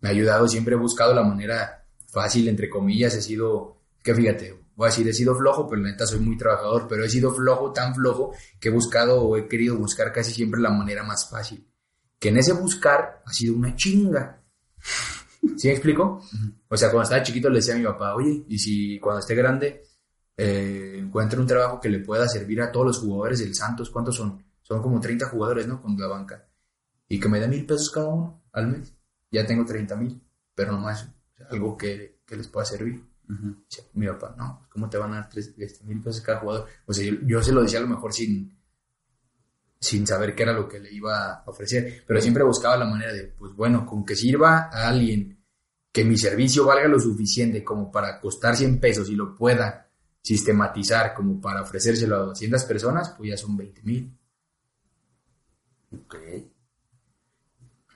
[0.00, 4.63] me ha ayudado, siempre he buscado la manera fácil, entre comillas, he sido, que fíjate,
[4.76, 7.32] voy a decir, he sido flojo, pero la neta soy muy trabajador, pero he sido
[7.32, 11.28] flojo, tan flojo, que he buscado o he querido buscar casi siempre la manera más
[11.28, 11.66] fácil.
[12.18, 14.42] Que en ese buscar ha sido una chinga.
[15.56, 16.22] ¿Sí me explico?
[16.68, 19.34] O sea, cuando estaba chiquito le decía a mi papá, oye, y si cuando esté
[19.34, 19.82] grande
[20.36, 24.16] eh, encuentre un trabajo que le pueda servir a todos los jugadores del Santos, ¿cuántos
[24.16, 24.44] son?
[24.62, 25.80] Son como 30 jugadores, ¿no?
[25.80, 26.48] Con la banca.
[27.08, 28.94] Y que me dé mil pesos cada uno al mes.
[29.30, 30.22] Ya tengo 30 mil,
[30.54, 31.08] pero no más.
[31.50, 33.04] algo que, que, les pueda servir.
[33.94, 36.68] Mi papá, no, ¿cómo te van a dar este, mil pesos cada jugador?
[36.86, 38.56] O sea, yo, yo, se lo decía a lo mejor sin,
[39.80, 43.12] sin saber qué era lo que le iba a ofrecer, pero siempre buscaba la manera
[43.12, 45.42] de, pues bueno, con que sirva a alguien
[45.92, 49.88] que mi servicio valga lo suficiente como para costar 100 pesos y lo pueda
[50.20, 54.18] sistematizar como para ofrecérselo a 200 personas, pues ya son 20 mil.
[55.92, 56.16] Ok.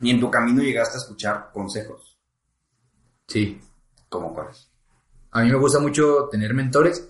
[0.00, 2.18] ¿Y en tu camino llegaste a escuchar consejos?
[3.26, 3.60] Sí.
[4.08, 4.67] ¿Cómo cuáles?
[5.30, 7.08] A mí me gusta mucho tener mentores,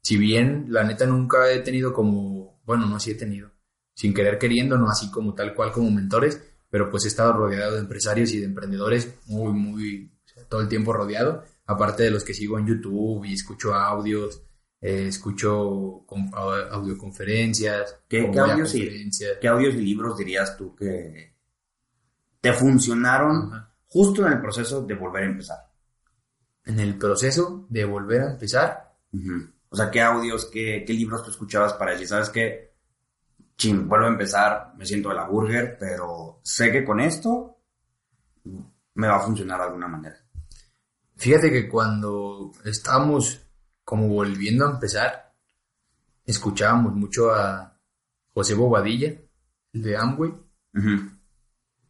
[0.00, 3.50] si bien la neta nunca he tenido como, bueno, no, sí he tenido,
[3.94, 7.74] sin querer queriendo, no así como tal cual como mentores, pero pues he estado rodeado
[7.74, 10.12] de empresarios y de emprendedores muy, muy,
[10.48, 14.42] todo el tiempo rodeado, aparte de los que sigo en YouTube y escucho audios,
[14.80, 18.00] eh, escucho audioconferencias.
[18.06, 21.34] ¿Qué, ¿qué, audios y, ¿Qué audios y libros dirías tú que
[22.40, 23.50] te funcionaron
[23.86, 25.58] justo en el proceso de volver a empezar?
[26.66, 28.96] En el proceso de volver a empezar.
[29.68, 32.74] O sea, ¿qué audios, qué, qué libros tú escuchabas para decir, sabes qué?
[33.56, 37.58] ching, vuelvo a empezar, me siento de la burger, pero sé que con esto
[38.94, 40.16] me va a funcionar de alguna manera.
[41.16, 43.40] Fíjate que cuando estábamos
[43.84, 45.34] como volviendo a empezar,
[46.24, 47.78] escuchábamos mucho a
[48.32, 49.14] José Bobadilla,
[49.72, 50.32] el de Amway,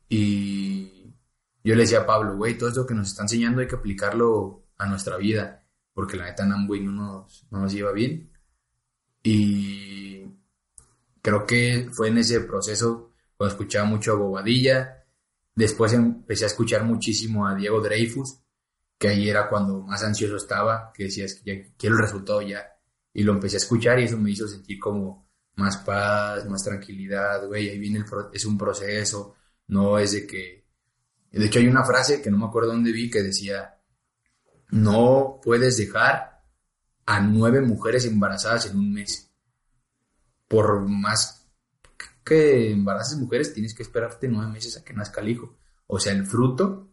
[0.08, 1.14] y
[1.62, 4.63] yo le decía a Pablo, güey, todo esto que nos está enseñando hay que aplicarlo
[4.78, 8.30] a nuestra vida, porque la neta en Amway no nos, no nos lleva bien.
[9.22, 10.24] Y
[11.22, 15.04] creo que fue en ese proceso cuando escuchaba mucho a Bobadilla.
[15.54, 18.40] Después empecé a escuchar muchísimo a Diego Dreyfus,
[18.98, 22.66] que ahí era cuando más ansioso estaba, que decías que ya quiero el resultado ya.
[23.12, 25.24] Y lo empecé a escuchar y eso me hizo sentir como
[25.56, 29.34] más paz, más tranquilidad, güey, ahí viene el es un proceso,
[29.68, 30.64] no es de que...
[31.30, 33.73] De hecho hay una frase que no me acuerdo dónde vi que decía,
[34.70, 36.42] no puedes dejar
[37.06, 39.30] a nueve mujeres embarazadas en un mes
[40.48, 41.48] por más
[42.24, 45.58] que embaraces mujeres, tienes que esperarte nueve meses a que nazca el hijo.
[45.86, 46.90] O sea, el fruto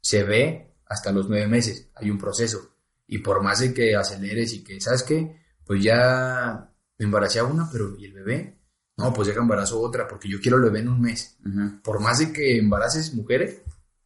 [0.00, 1.90] se ve hasta los nueve meses.
[1.94, 2.76] Hay un proceso.
[3.06, 5.40] Y por más de que aceleres y que, ¿sabes qué?
[5.64, 8.58] Pues ya me embaracé a una, pero ¿y el bebé?
[8.96, 11.38] No, pues deja embarazo otra, porque yo quiero el bebé en un mes.
[11.82, 13.62] Por más de que embaraces mujeres,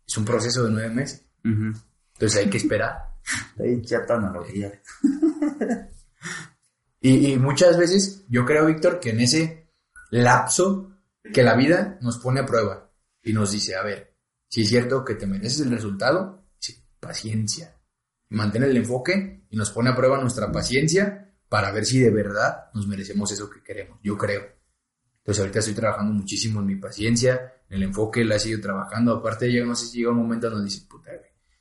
[0.06, 1.24] es un proceso de nueve meses.
[2.18, 3.08] Entonces hay que esperar.
[3.60, 4.72] Hay cierta analogía.
[7.00, 9.70] Y, muchas veces yo creo, Víctor, que en ese
[10.10, 10.98] lapso
[11.32, 12.90] que la vida nos pone a prueba
[13.22, 14.16] y nos dice, a ver,
[14.48, 17.76] si es cierto que te mereces el resultado, sí, paciencia.
[18.30, 22.64] Mantén el enfoque y nos pone a prueba nuestra paciencia para ver si de verdad
[22.74, 24.00] nos merecemos eso que queremos.
[24.02, 24.42] Yo creo.
[25.18, 29.14] Entonces ahorita estoy trabajando muchísimo en mi paciencia, en el enfoque la he seguido trabajando.
[29.14, 31.12] Aparte, yo no sé si llega un momento donde dice, puta,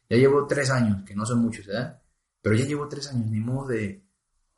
[0.09, 2.01] ya llevo tres años, que no son muchos, ¿verdad?
[2.41, 4.07] Pero ya llevo tres años, ni modo de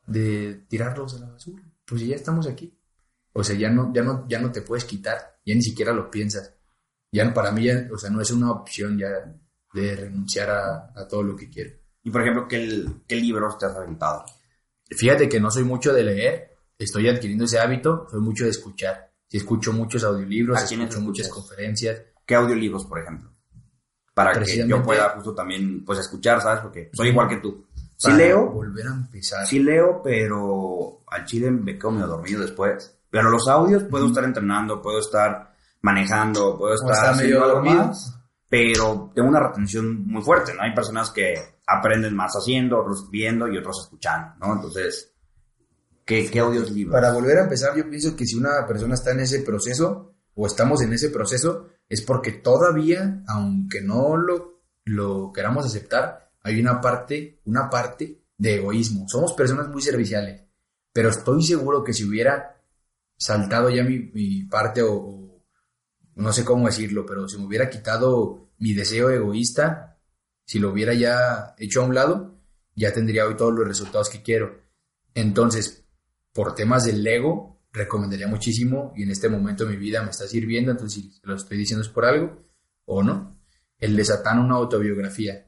[0.09, 1.63] de tirarlos a la basura.
[1.85, 2.75] Pues ya estamos aquí.
[3.33, 6.09] O sea, ya no, ya no, ya no te puedes quitar, ya ni siquiera lo
[6.09, 6.53] piensas.
[7.11, 9.09] Ya para mí, o sea, no es una opción ya
[9.73, 11.71] de renunciar a, todo lo que quiero.
[12.03, 14.25] Y por ejemplo, ¿qué, qué libros te has aventado?
[14.89, 19.11] Fíjate que no soy mucho de leer, estoy adquiriendo ese hábito, soy mucho de escuchar.
[19.27, 22.01] Si escucho muchos audiolibros, ¿A escucho muchas conferencias.
[22.25, 23.28] ¿Qué audiolibros, por ejemplo?
[24.13, 26.61] Para que yo pueda justo también, pues, escuchar, ¿sabes?
[26.61, 27.65] Porque soy igual que tú.
[27.95, 29.45] Sí para leo, Volver a empezar.
[29.45, 32.97] sí leo, pero al chile me quedo medio dormido después.
[33.09, 37.75] Pero los audios puedo estar entrenando, puedo estar manejando, puedo estar medio dormido.
[37.75, 38.15] más,
[38.47, 40.61] pero tengo una retención muy fuerte, ¿no?
[40.61, 41.35] Hay personas que
[41.67, 44.55] aprenden más haciendo, otros viendo y otros escuchando, ¿no?
[44.55, 45.13] Entonces,
[46.05, 46.93] ¿qué, qué audios libros?
[46.93, 50.47] Para volver a empezar, yo pienso que si una persona está en ese proceso o
[50.47, 56.79] estamos en ese proceso, es porque todavía, aunque no lo, lo queramos aceptar, hay una
[56.79, 59.09] parte, una parte de egoísmo.
[59.09, 60.43] Somos personas muy serviciales,
[60.93, 62.61] pero estoy seguro que si hubiera
[63.17, 65.43] saltado ya mi, parte o, o
[66.15, 69.97] no sé cómo decirlo, pero si me hubiera quitado mi deseo egoísta,
[70.45, 72.39] si lo hubiera ya hecho a un lado,
[72.75, 74.63] ya tendría hoy todos los resultados que quiero.
[75.13, 75.85] Entonces,
[76.33, 80.27] por temas del ego, recomendaría muchísimo y en este momento de mi vida me está
[80.27, 82.45] sirviendo, entonces si lo estoy diciendo es por algo
[82.85, 83.39] o no.
[83.77, 85.47] El de Satán, una autobiografía.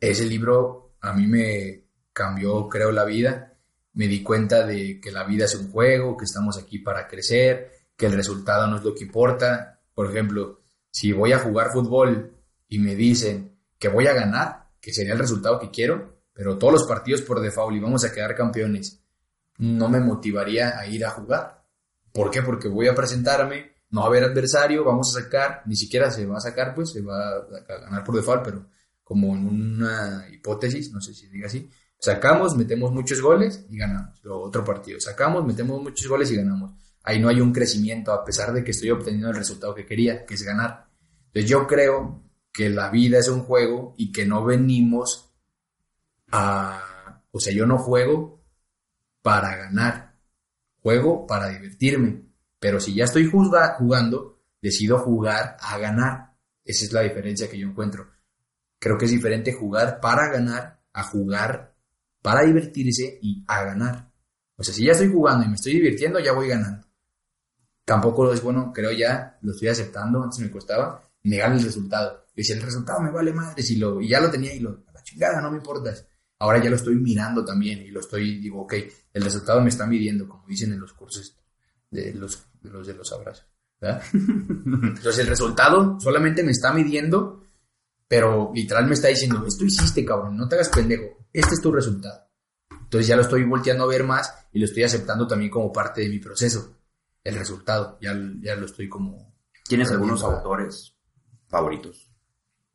[0.00, 3.58] Ese libro a mí me cambió, creo, la vida.
[3.92, 7.72] Me di cuenta de que la vida es un juego, que estamos aquí para crecer,
[7.96, 9.80] que el resultado no es lo que importa.
[9.94, 12.36] Por ejemplo, si voy a jugar fútbol
[12.68, 16.72] y me dicen que voy a ganar, que sería el resultado que quiero, pero todos
[16.72, 19.04] los partidos por default y vamos a quedar campeones,
[19.58, 21.64] no me motivaría a ir a jugar.
[22.12, 22.42] ¿Por qué?
[22.42, 26.26] Porque voy a presentarme, no va a haber adversario, vamos a sacar, ni siquiera se
[26.26, 28.66] va a sacar, pues se va a ganar por default, pero
[29.02, 34.20] como en una hipótesis, no sé si diga así, sacamos, metemos muchos goles y ganamos.
[34.24, 36.72] Otro partido, sacamos, metemos muchos goles y ganamos.
[37.02, 40.26] Ahí no hay un crecimiento a pesar de que estoy obteniendo el resultado que quería,
[40.26, 40.88] que es ganar.
[41.26, 45.30] Entonces yo creo que la vida es un juego y que no venimos
[46.30, 47.22] a...
[47.30, 48.37] O sea, yo no juego
[49.22, 50.14] para ganar,
[50.82, 52.22] juego para divertirme.
[52.58, 56.34] Pero si ya estoy jugando, decido jugar a ganar.
[56.64, 58.10] Esa es la diferencia que yo encuentro.
[58.78, 61.74] Creo que es diferente jugar para ganar a jugar
[62.22, 64.10] para divertirse y a ganar.
[64.56, 66.86] O sea, si ya estoy jugando y me estoy divirtiendo, ya voy ganando.
[67.84, 72.26] Tampoco es bueno, creo ya, lo estoy aceptando, antes me costaba negar el resultado.
[72.34, 74.84] Y si el resultado me vale madre, si lo, y ya lo tenía y lo,
[74.86, 75.94] a la chingada, no me importa.
[76.40, 78.74] Ahora ya lo estoy mirando también y lo estoy, digo, ok,
[79.12, 81.36] el resultado me está midiendo, como dicen en los cursos
[81.90, 83.46] de los de los, de los abrazos.
[83.80, 84.02] ¿verdad?
[84.12, 87.44] Entonces el resultado solamente me está midiendo,
[88.06, 91.72] pero literal me está diciendo, esto hiciste, cabrón, no te hagas pendejo, este es tu
[91.72, 92.28] resultado.
[92.70, 96.02] Entonces ya lo estoy volteando a ver más y lo estoy aceptando también como parte
[96.02, 96.76] de mi proceso,
[97.22, 99.34] el resultado, ya, ya lo estoy como...
[99.68, 100.96] ¿Tienes algunos autores
[101.46, 102.10] favoritos?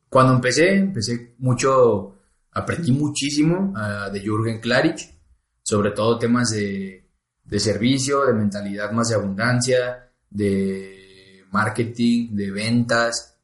[0.08, 2.13] Cuando empecé, empecé mucho,
[2.54, 5.12] aprendí muchísimo ah, de Jürgen Klarich,
[5.62, 7.10] sobre todo temas de,
[7.44, 13.38] de servicio, de mentalidad más de abundancia, de marketing, de ventas,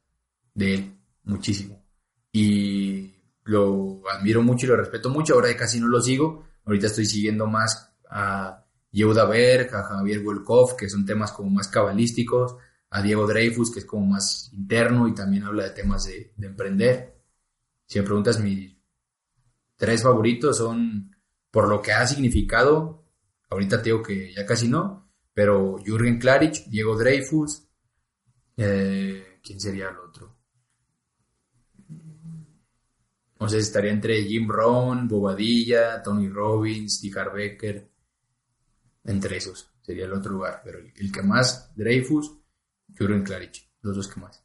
[0.54, 0.94] de él,
[1.24, 1.84] muchísimo.
[2.32, 7.06] Y lo admiro mucho y lo respeto mucho, ahora casi no lo sigo, ahorita estoy
[7.06, 12.56] siguiendo más a Yehuda Berg, a Javier Wolkoff, que son temas como más cabalísticos,
[12.90, 16.46] a Diego Dreyfus, que es como más interno y también habla de temas de, de
[16.46, 17.20] emprender.
[17.86, 18.79] Si me preguntas, mis
[19.80, 21.16] tres favoritos son,
[21.50, 23.02] por lo que ha significado,
[23.48, 27.66] ahorita te que ya casi no, pero Jürgen Klarich, Diego Dreyfus,
[28.58, 30.36] eh, ¿quién sería el otro?
[33.40, 37.18] No sé, estaría entre Jim Rohn, Bobadilla, Tony Robbins, T.
[37.18, 37.90] Harv Becker,
[39.04, 42.38] entre esos sería el otro lugar, pero el, que más, Dreyfus,
[42.98, 44.44] Jürgen Klarich, los dos que más.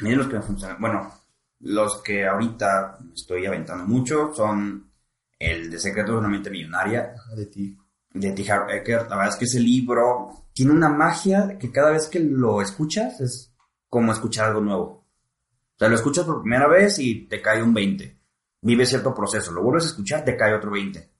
[0.00, 1.21] A los que me funcionan, bueno,
[1.62, 4.90] los que ahorita estoy aventando mucho son
[5.38, 7.78] el de Secretos de una mente millonaria de ti.
[8.14, 8.50] de T.
[8.50, 9.08] Harv Eker.
[9.08, 13.20] La verdad es que ese libro tiene una magia que cada vez que lo escuchas
[13.20, 13.52] es
[13.88, 14.84] como escuchar algo nuevo.
[14.84, 18.18] O sea, lo escuchas por primera vez y te cae un 20.
[18.62, 21.10] Vives cierto proceso, lo vuelves a escuchar, te cae otro 20.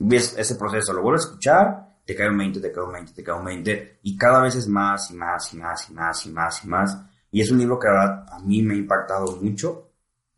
[0.00, 3.12] Vives ese proceso, lo vuelves a escuchar, te cae un 20, te cae un 20,
[3.12, 4.00] te cae un 20.
[4.02, 6.98] Y cada vez es más y más y más y más y más y más.
[7.32, 9.90] Y es un libro que verdad a mí me ha impactado mucho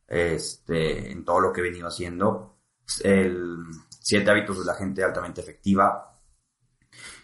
[0.07, 2.57] este, en todo lo que he venido haciendo.
[3.03, 3.59] El
[4.07, 6.21] Siete hábitos de la gente altamente efectiva.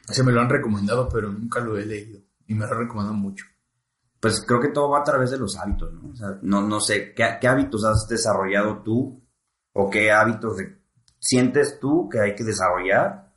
[0.09, 2.21] Ese me lo han recomendado, pero nunca lo he leído.
[2.47, 3.45] Y me lo han recomendado mucho.
[4.19, 6.09] Pues creo que todo va a través de los hábitos, ¿no?
[6.11, 9.23] O sea, no, no sé, ¿qué, qué hábitos has desarrollado tú?
[9.75, 10.57] ¿O qué hábitos
[11.19, 13.31] sientes tú que hay que desarrollar?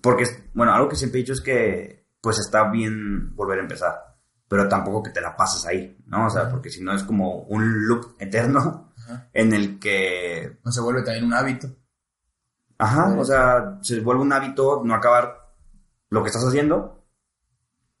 [0.00, 0.24] Porque,
[0.54, 4.07] bueno, algo que siempre he dicho es que, pues está bien volver a empezar,
[4.48, 6.26] pero tampoco que te la pases ahí, ¿no?
[6.26, 9.28] O sea, porque si no es como un loop eterno Ajá.
[9.32, 11.68] en el que No se vuelve también un hábito.
[12.78, 15.36] Ajá, o sea, se vuelve un hábito no acabar
[16.10, 17.04] lo que estás haciendo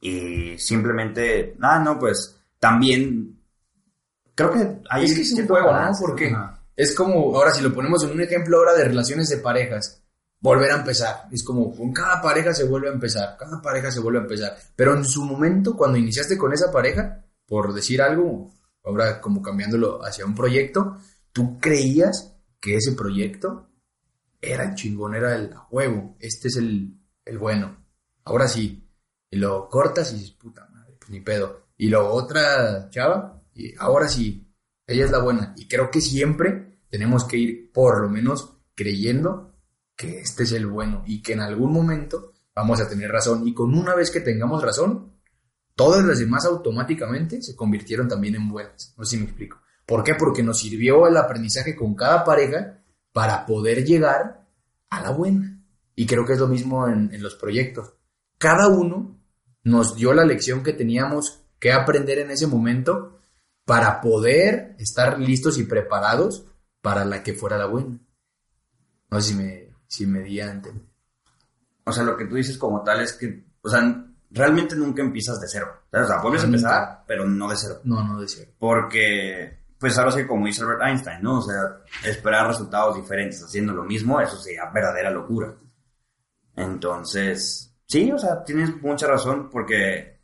[0.00, 3.40] y simplemente, ah, no, pues también
[4.34, 5.90] creo que hay es que es un juego, ¿no?
[6.00, 6.62] Porque Ajá.
[6.76, 10.02] es como, ahora si lo ponemos en un ejemplo ahora de relaciones de parejas,
[10.40, 11.28] volver a empezar.
[11.32, 14.56] Es como, con cada pareja se vuelve a empezar, cada pareja se vuelve a empezar.
[14.76, 18.52] Pero en su momento, cuando iniciaste con esa pareja, por decir algo,
[18.84, 20.98] ahora como cambiándolo hacia un proyecto,
[21.32, 23.68] tú creías que ese proyecto
[24.40, 27.84] era el chingón, era el huevo, este es el, el bueno.
[28.24, 28.88] Ahora sí,
[29.30, 31.68] y lo cortas y dices, puta madre, pues ni pedo.
[31.76, 34.52] Y luego otra chava, y ahora sí,
[34.86, 35.54] ella es la buena.
[35.56, 39.47] Y creo que siempre tenemos que ir, por lo menos, creyendo
[39.98, 43.46] que este es el bueno y que en algún momento vamos a tener razón.
[43.46, 45.12] Y con una vez que tengamos razón,
[45.74, 48.94] todas las demás automáticamente se convirtieron también en buenas.
[48.96, 49.60] No sé si me explico.
[49.84, 50.14] ¿Por qué?
[50.14, 52.80] Porque nos sirvió el aprendizaje con cada pareja
[53.12, 54.46] para poder llegar
[54.88, 55.64] a la buena.
[55.96, 57.94] Y creo que es lo mismo en, los proyectos.
[58.38, 59.18] Cada uno
[59.64, 63.18] nos dio la lección que teníamos que aprender en ese momento
[63.64, 66.46] para poder estar listos y preparados
[66.82, 67.98] para la que fuera la buena.
[69.10, 70.84] No sé si me, si me di a entender.
[71.84, 75.40] O sea, lo que tú dices como tal es que, o sea, realmente nunca empiezas
[75.40, 75.66] de cero.
[75.90, 77.80] O sea, vuelves a empezar, pero no de cero.
[77.84, 78.52] No, no de cero.
[78.58, 81.38] Porque, pues ahora sí, como dice Albert Einstein, ¿no?
[81.38, 85.54] O sea, esperar resultados diferentes haciendo lo mismo, eso sería verdadera locura.
[86.54, 90.20] Entonces, sí, o sea, tienes mucha razón porque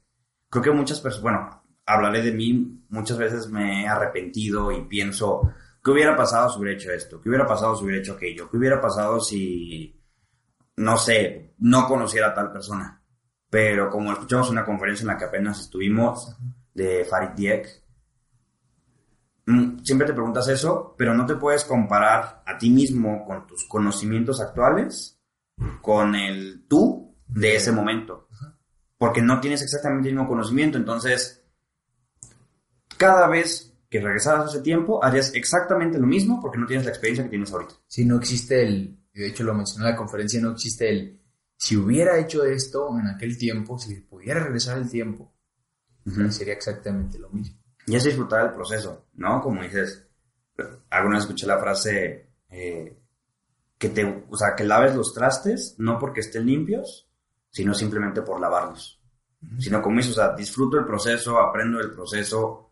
[0.50, 5.50] creo que muchas personas, bueno, hablaré de mí, muchas veces me he arrepentido y pienso,
[5.84, 7.20] ¿qué hubiera pasado si hubiera hecho esto?
[7.20, 8.50] ¿Qué hubiera pasado si hubiera hecho aquello?
[8.50, 10.00] ¿Qué hubiera pasado si,
[10.76, 13.02] no sé, no conociera a tal persona?
[13.50, 16.36] Pero como escuchamos una conferencia en la que apenas estuvimos
[16.72, 17.84] de Farid Diek,
[19.46, 23.68] mm, siempre te preguntas eso, pero no te puedes comparar a ti mismo con tus
[23.68, 25.20] conocimientos actuales
[25.82, 28.28] con el tú de ese momento.
[28.96, 30.78] Porque no tienes exactamente el mismo conocimiento.
[30.78, 31.44] Entonces,
[32.96, 36.90] cada vez que regresaras a ese tiempo, harías exactamente lo mismo porque no tienes la
[36.90, 37.74] experiencia que tienes ahorita.
[37.86, 41.20] Si no existe el, de hecho lo mencioné en la conferencia, no existe el,
[41.56, 45.32] si hubiera hecho esto en aquel tiempo, si pudiera regresar el tiempo,
[46.30, 47.56] sería exactamente lo mismo.
[47.86, 49.40] Y es disfrutar el proceso, ¿no?
[49.40, 50.08] Como dices,
[50.90, 52.98] alguna vez escuché la frase eh,
[53.78, 57.08] que te, o sea, que laves los trastes no porque estén limpios,
[57.48, 59.00] sino simplemente por lavarlos.
[59.60, 62.63] Sino como dices, o sea, disfruto el proceso, aprendo el proceso.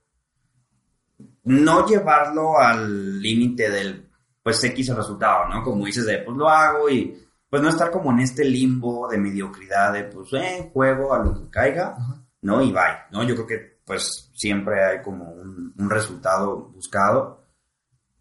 [1.44, 4.10] No llevarlo al límite del,
[4.42, 5.62] pues, X el resultado, ¿no?
[5.62, 7.16] Como dices, de, pues lo hago y,
[7.48, 11.34] pues, no estar como en este limbo de mediocridad, de, pues, eh, juego a lo
[11.34, 11.96] que caiga,
[12.42, 12.62] ¿no?
[12.62, 13.24] Y bye, ¿no?
[13.24, 17.46] Yo creo que, pues, siempre hay como un, un resultado buscado,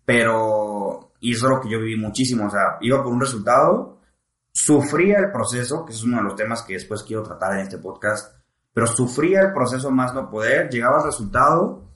[0.06, 4.02] pero, y eso es lo que yo viví muchísimo, o sea, iba por un resultado,
[4.52, 7.78] sufría el proceso, que es uno de los temas que después quiero tratar en este
[7.78, 8.36] podcast,
[8.74, 11.91] pero sufría el proceso más no poder, llegaba al resultado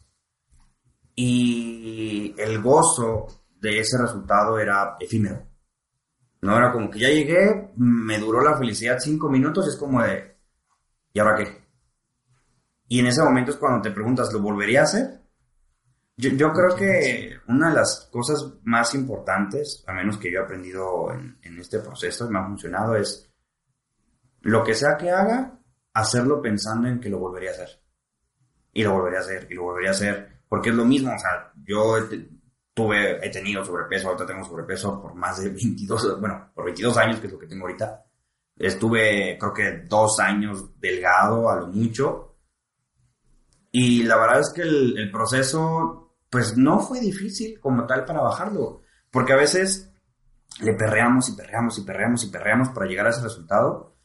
[1.16, 3.28] y el gozo
[3.60, 5.48] de ese resultado era efímero.
[6.42, 10.38] No era como que ya llegué, me duró la felicidad cinco minutos, es como de,
[11.14, 11.66] ¿y ahora qué?
[12.88, 15.22] Y en ese momento es cuando te preguntas, ¿lo volvería a hacer?
[16.18, 20.44] Yo, yo creo que una de las cosas más importantes, a menos que yo he
[20.44, 23.28] aprendido en, en este proceso y me ha funcionado, es
[24.42, 25.60] lo que sea que haga,
[25.94, 27.82] hacerlo pensando en que lo volvería a hacer.
[28.72, 31.20] Y lo volvería a hacer, y lo volvería a hacer, porque es lo mismo, o
[31.20, 31.98] sea, yo
[32.74, 37.20] tuve, he tenido sobrepeso, ahorita tengo sobrepeso por más de 22, bueno, por 22 años,
[37.20, 38.06] que es lo que tengo ahorita.
[38.56, 42.38] Estuve, creo que dos años delgado a lo mucho.
[43.70, 48.22] Y la verdad es que el, el proceso, pues no fue difícil como tal para
[48.22, 48.84] bajarlo.
[49.12, 49.92] Porque a veces
[50.62, 53.98] le perreamos y perreamos y perreamos y perreamos para llegar a ese resultado.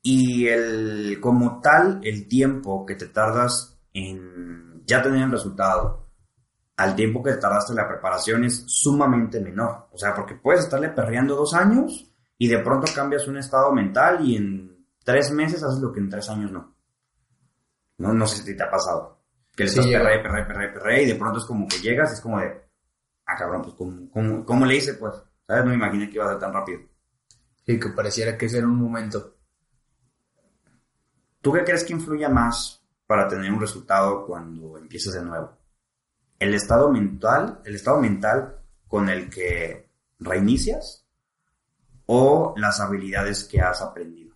[0.00, 6.04] Y el, como tal, el tiempo que te tardas en ya el resultado
[6.76, 9.88] al tiempo que te tardaste en la preparación es sumamente menor.
[9.92, 14.26] O sea, porque puedes estarle perreando dos años y de pronto cambias un estado mental
[14.26, 16.74] y en tres meses haces lo que en tres años no.
[17.98, 19.22] No, no sé si te ha pasado.
[19.54, 22.10] Que le Sí, estás perre, perre, perre, perre y de pronto es como que llegas
[22.10, 22.60] y es como de,
[23.26, 24.94] ah, cabrón, pues ¿cómo, cómo, cómo le hice?
[24.94, 25.14] Pues,
[25.46, 25.64] ¿sabes?
[25.64, 26.80] No me imaginé que iba a ser tan rápido.
[27.64, 29.36] Sí, que pareciera que ese era un momento.
[31.40, 35.56] ¿Tú qué crees que influye más para tener un resultado cuando empiezas de nuevo?
[36.38, 41.06] ¿El estado mental, el estado mental con el que reinicias
[42.06, 44.34] o las habilidades que has aprendido?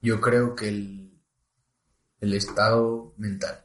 [0.00, 1.22] Yo creo que el,
[2.20, 3.64] el estado mental.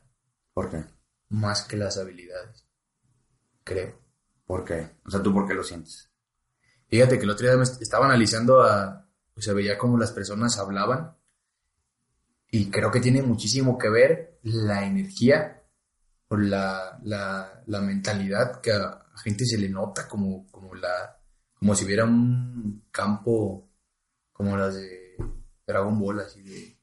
[0.54, 0.86] ¿Por qué?
[1.30, 2.66] más que las habilidades.
[3.66, 4.00] Creo.
[4.46, 4.92] ¿Por qué?
[5.06, 6.10] O sea, ¿tú por qué lo sientes?
[6.88, 9.07] Fíjate que el otro día me est- estaba analizando a,
[9.38, 11.16] o sea, veía cómo las personas hablaban
[12.50, 15.64] y creo que tiene muchísimo que ver la energía
[16.30, 21.20] o la, la, la mentalidad que a, a gente se le nota como, como la,
[21.54, 23.70] como si hubiera un campo
[24.32, 25.16] como las de
[25.66, 26.80] Dragon Ball, así de,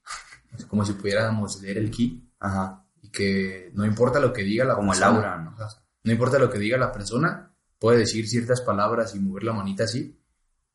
[0.68, 2.84] como si pudiéramos leer el ki Ajá.
[3.00, 5.50] y que no importa lo que diga la Como el persona, aura, ¿no?
[5.50, 5.68] ajá,
[6.02, 9.84] no importa lo que diga la persona, puede decir ciertas palabras y mover la manita
[9.84, 10.20] así,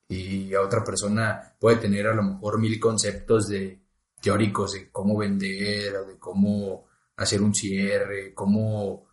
[0.10, 3.80] y a otra persona puede tener a lo mejor mil conceptos de
[4.20, 9.06] teóricos de cómo vender o de cómo hacer un cierre, cómo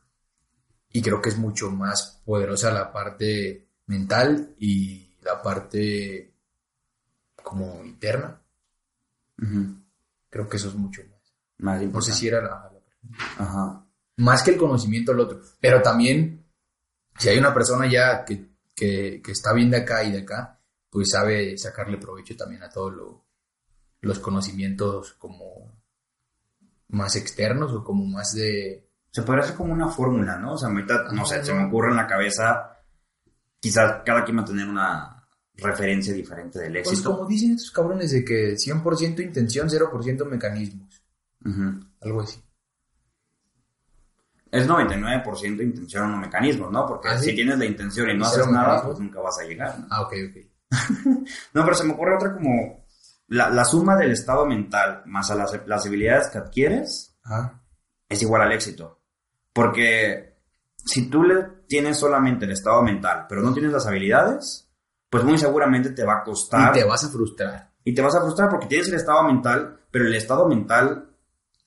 [0.90, 6.32] y creo que es mucho más poderosa la parte mental y la parte
[7.42, 8.40] como interna.
[9.42, 9.76] Ujú.
[10.30, 11.34] Creo que eso es mucho más.
[11.58, 12.72] Más No sé si era la,
[13.36, 13.86] Ajá.
[14.16, 15.42] más que el conocimiento del otro.
[15.60, 16.46] Pero también,
[17.18, 20.55] si hay una persona ya que, que, que está bien de acá y de acá,
[20.96, 23.26] pues sabe sacarle provecho también a todos lo-
[24.00, 25.78] los conocimientos como
[26.88, 28.88] más externos o como más de...
[29.10, 30.54] Se podría hacer como una fórmula, ¿no?
[30.54, 32.78] O sea, ahorita, no sé, se me ocurre en la cabeza,
[33.60, 37.14] quizás cada quien va a tener una referencia diferente del Pues éxito.
[37.14, 41.02] como dicen esos cabrones de que 100% intención, 0% mecanismos.
[42.00, 42.42] Algo así.
[44.50, 46.86] Es 99% intención o mecanismo, ¿no?
[46.86, 47.26] Porque ¿Ah, sí?
[47.30, 49.86] si tienes la intención y no ¿Y haces nada, pues nunca vas a llegar, ¿no?
[49.90, 50.55] Ah, ok, ok.
[51.54, 52.84] No, pero se me ocurre otra como
[53.28, 57.16] la, la suma del estado mental más a las, las habilidades que adquieres
[58.08, 59.00] es igual al éxito.
[59.52, 60.36] Porque
[60.76, 64.70] si tú le tienes solamente el estado mental, pero no tienes las habilidades,
[65.10, 66.76] pues muy seguramente te va a costar.
[66.76, 67.70] y te vas a frustrar.
[67.84, 71.10] Y te vas a frustrar porque tienes el estado mental, pero el estado mental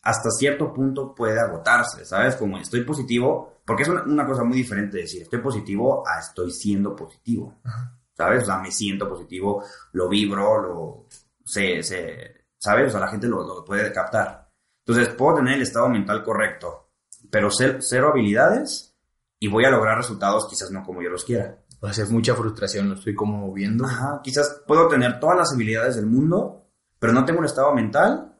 [0.02, 2.36] hasta cierto punto puede agotarse, ¿sabes?
[2.36, 6.52] Como estoy positivo, porque es una, una cosa muy diferente decir estoy positivo a estoy
[6.52, 7.99] siendo positivo, Ajá.
[8.20, 8.44] ¿Sabes?
[8.44, 9.64] O sea, me siento positivo,
[9.94, 11.06] lo vibro, lo
[11.46, 12.90] se, se ¿sabes?
[12.90, 14.52] O sea, la gente lo, lo puede captar.
[14.86, 16.90] Entonces, puedo tener el estado mental correcto,
[17.32, 18.94] pero ce- cero habilidades
[19.40, 21.60] y voy a lograr resultados quizás no como yo los quiera.
[21.84, 23.86] Va a ser mucha frustración, lo estoy como viendo.
[23.86, 26.66] Ajá, quizás puedo tener todas las habilidades del mundo,
[27.00, 28.36] pero no tengo un estado mental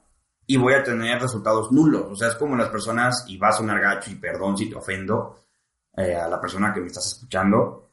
[0.46, 2.06] y voy a tener resultados nulos.
[2.12, 4.76] O sea, es como las personas, y va a sonar gacho y perdón si te
[4.76, 5.36] ofendo
[5.96, 7.89] eh, a la persona que me estás escuchando,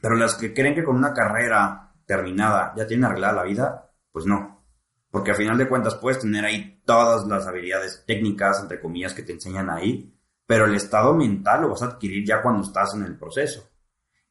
[0.00, 4.26] pero las que creen que con una carrera terminada ya tienen arreglada la vida, pues
[4.26, 4.64] no.
[5.10, 9.22] Porque al final de cuentas puedes tener ahí todas las habilidades técnicas, entre comillas, que
[9.22, 10.12] te enseñan ahí,
[10.46, 13.68] pero el estado mental lo vas a adquirir ya cuando estás en el proceso.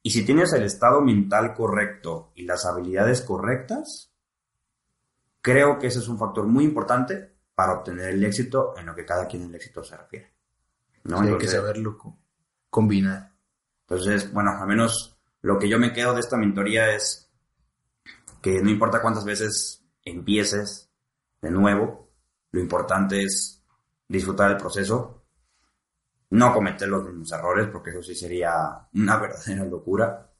[0.02, 4.12] Y si tienes el estado mental correcto y las habilidades correctas,
[5.40, 9.04] creo que ese es un factor muy importante para obtener el éxito en lo que
[9.04, 10.32] cada quien el éxito se refiere.
[11.04, 11.16] ¿no?
[11.18, 12.18] Sí, hay que Entonces- saberlo co-
[12.70, 13.32] combinar.
[13.88, 15.15] entonces, bueno, al menos
[15.46, 17.30] lo que yo me quedo de esta mentoría es
[18.42, 20.90] que no importa cuántas veces empieces
[21.40, 22.10] de nuevo,
[22.50, 23.64] lo importante es
[24.08, 25.22] disfrutar el proceso,
[26.30, 30.32] no cometer los mismos errores, porque eso sí sería una verdadera locura.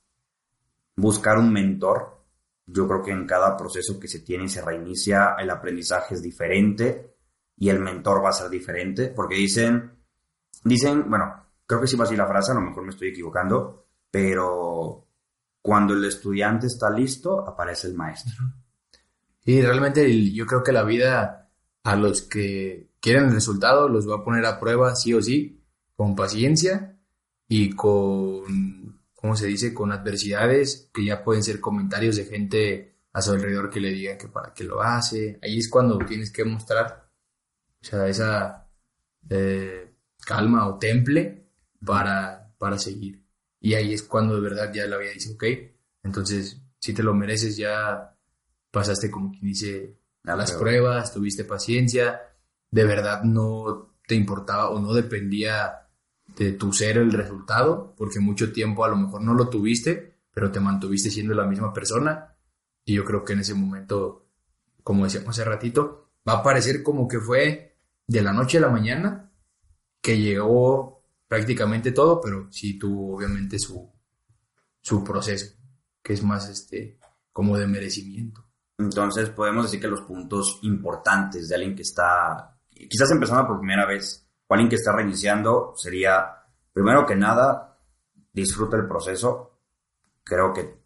[0.96, 2.24] Buscar un mentor.
[2.66, 6.22] Yo creo que en cada proceso que se tiene y se reinicia, el aprendizaje es
[6.22, 7.14] diferente
[7.56, 10.00] y el mentor va a ser diferente, porque dicen,
[10.64, 13.85] dicen, bueno, creo que sí va así la frase, a lo mejor me estoy equivocando,
[14.16, 15.06] pero
[15.60, 18.46] cuando el estudiante está listo, aparece el maestro.
[19.44, 21.50] Y realmente yo creo que la vida
[21.82, 25.62] a los que quieren el resultado los va a poner a prueba sí o sí,
[25.94, 26.98] con paciencia
[27.46, 29.74] y con, ¿cómo se dice?
[29.74, 34.16] Con adversidades que ya pueden ser comentarios de gente a su alrededor que le digan
[34.16, 35.38] que para qué lo hace.
[35.42, 37.06] Ahí es cuando tienes que mostrar,
[37.82, 38.66] esa
[39.28, 39.94] eh,
[40.24, 41.50] calma o temple
[41.84, 43.25] para, para seguir.
[43.66, 45.44] Y ahí es cuando de verdad ya la vida dice, ok,
[46.04, 48.16] entonces si te lo mereces ya
[48.70, 50.82] pasaste como quien dice a La las prueba.
[50.92, 52.20] pruebas, tuviste paciencia,
[52.70, 55.88] de verdad no te importaba o no dependía
[56.36, 60.52] de tu ser el resultado, porque mucho tiempo a lo mejor no lo tuviste, pero
[60.52, 62.36] te mantuviste siendo la misma persona.
[62.84, 64.28] Y yo creo que en ese momento,
[64.84, 68.68] como decíamos hace ratito, va a parecer como que fue de la noche a la
[68.68, 69.32] mañana
[70.00, 70.95] que llegó
[71.28, 73.90] prácticamente todo, pero sí tuvo obviamente su,
[74.80, 75.56] su proceso,
[76.02, 76.98] que es más este
[77.32, 78.46] como de merecimiento.
[78.78, 83.86] Entonces podemos decir que los puntos importantes de alguien que está, quizás empezando por primera
[83.86, 87.78] vez, o alguien que está reiniciando, sería, primero que nada,
[88.32, 89.60] disfruta el proceso.
[90.22, 90.82] Creo que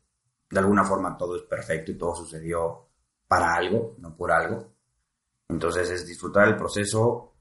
[0.50, 2.88] de alguna forma todo es perfecto y todo sucedió
[3.26, 4.72] para algo, no por algo.
[5.48, 7.34] Entonces es disfrutar el proceso,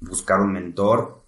[0.00, 1.27] buscar un mentor,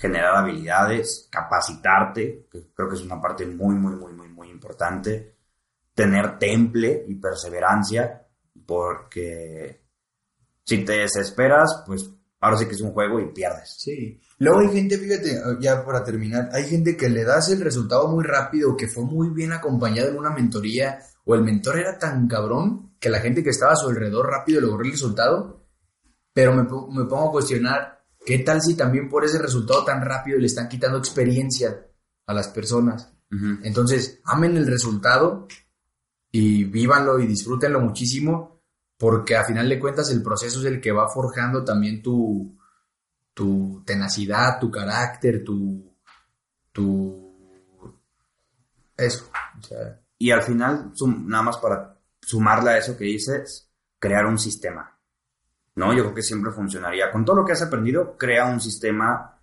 [0.00, 5.36] generar habilidades, capacitarte, creo que es una parte muy, muy, muy, muy, muy importante,
[5.94, 8.26] tener temple y perseverancia,
[8.64, 9.84] porque
[10.64, 13.76] si te desesperas, pues ahora sí que es un juego y pierdes.
[13.76, 14.18] Sí.
[14.38, 18.24] Luego hay gente, fíjate, ya para terminar, hay gente que le das el resultado muy
[18.24, 22.94] rápido, que fue muy bien acompañado en una mentoría, o el mentor era tan cabrón
[22.98, 25.66] que la gente que estaba a su alrededor rápido logró el resultado,
[26.32, 30.38] pero me, me pongo a cuestionar, ¿qué tal si también por ese resultado tan rápido
[30.38, 31.86] le están quitando experiencia
[32.26, 33.12] a las personas?
[33.62, 35.46] Entonces, amen el resultado
[36.32, 38.60] y vívanlo y disfrútenlo muchísimo,
[38.98, 42.58] porque a final de cuentas el proceso es el que va forjando también tu,
[43.32, 45.94] tu tenacidad, tu carácter, tu...
[46.72, 47.30] tu
[48.96, 49.30] eso.
[50.18, 50.92] y al final,
[51.26, 54.99] nada más para sumarle a eso que dices, crear un sistema.
[55.80, 55.94] ¿No?
[55.94, 57.10] Yo creo que siempre funcionaría.
[57.10, 59.40] Con todo lo que has aprendido, crea un sistema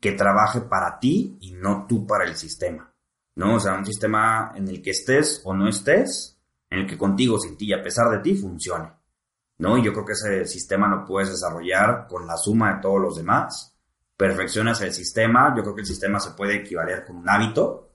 [0.00, 2.92] que trabaje para ti y no tú para el sistema.
[3.36, 3.54] ¿No?
[3.54, 7.38] O sea, un sistema en el que estés o no estés, en el que contigo,
[7.38, 8.92] sin ti y a pesar de ti funcione.
[9.58, 9.78] ¿no?
[9.78, 13.16] Y yo creo que ese sistema lo puedes desarrollar con la suma de todos los
[13.16, 13.78] demás.
[14.16, 17.92] Perfeccionas el sistema, yo creo que el sistema se puede equivaler con un hábito.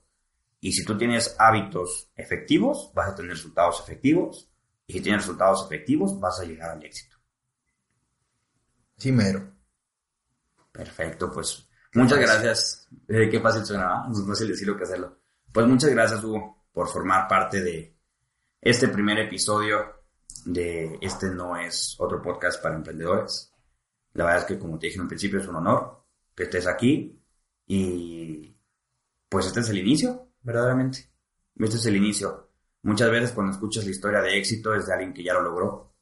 [0.62, 4.50] Y si tú tienes hábitos efectivos, vas a tener resultados efectivos.
[4.88, 7.13] Y si tienes resultados efectivos, vas a llegar al éxito.
[8.98, 9.54] Sí, mero.
[10.72, 12.88] Perfecto, pues muchas gracias.
[13.08, 15.20] Eh, qué fácil suena, es fácil decirlo que hacerlo.
[15.52, 17.96] Pues muchas gracias, Hugo, por formar parte de
[18.60, 20.04] este primer episodio
[20.46, 23.54] de este no es otro podcast para emprendedores.
[24.14, 26.68] La verdad es que, como te dije en un principio, es un honor que estés
[26.68, 27.22] aquí
[27.68, 28.56] y
[29.30, 31.10] pues este es el inicio, verdaderamente.
[31.56, 32.52] Este es el inicio.
[32.84, 35.96] Muchas veces cuando escuchas la historia de éxito es de alguien que ya lo logró,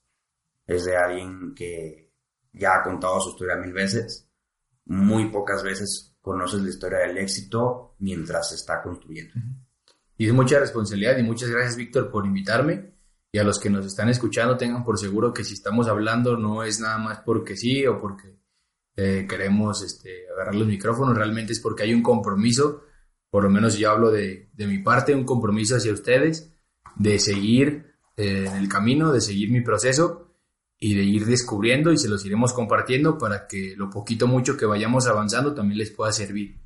[0.66, 2.11] es de alguien que
[2.54, 4.30] ya ha contado su historia mil veces.
[4.86, 9.34] Muy pocas veces conoces la historia del éxito mientras se está construyendo.
[10.18, 12.94] Y es mucha responsabilidad y muchas gracias Víctor por invitarme
[13.32, 16.64] y a los que nos están escuchando tengan por seguro que si estamos hablando no
[16.64, 18.38] es nada más porque sí o porque
[18.98, 22.84] eh, queremos este, agarrar los micrófonos, realmente es porque hay un compromiso,
[23.30, 26.54] por lo menos yo hablo de, de mi parte, un compromiso hacia ustedes,
[26.98, 30.31] de seguir eh, en el camino, de seguir mi proceso
[30.84, 34.66] y de ir descubriendo y se los iremos compartiendo para que lo poquito mucho que
[34.66, 36.60] vayamos avanzando también les pueda servir.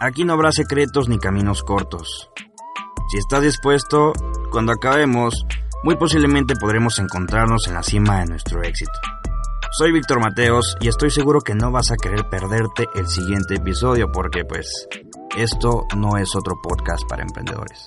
[0.00, 2.30] Aquí no habrá secretos ni caminos cortos.
[3.10, 4.12] Si estás dispuesto,
[4.52, 5.34] cuando acabemos,
[5.82, 8.92] muy posiblemente podremos encontrarnos en la cima de nuestro éxito.
[9.78, 14.12] Soy Víctor Mateos y estoy seguro que no vas a querer perderte el siguiente episodio
[14.12, 14.86] porque pues
[15.36, 17.84] esto no es otro podcast para emprendedores.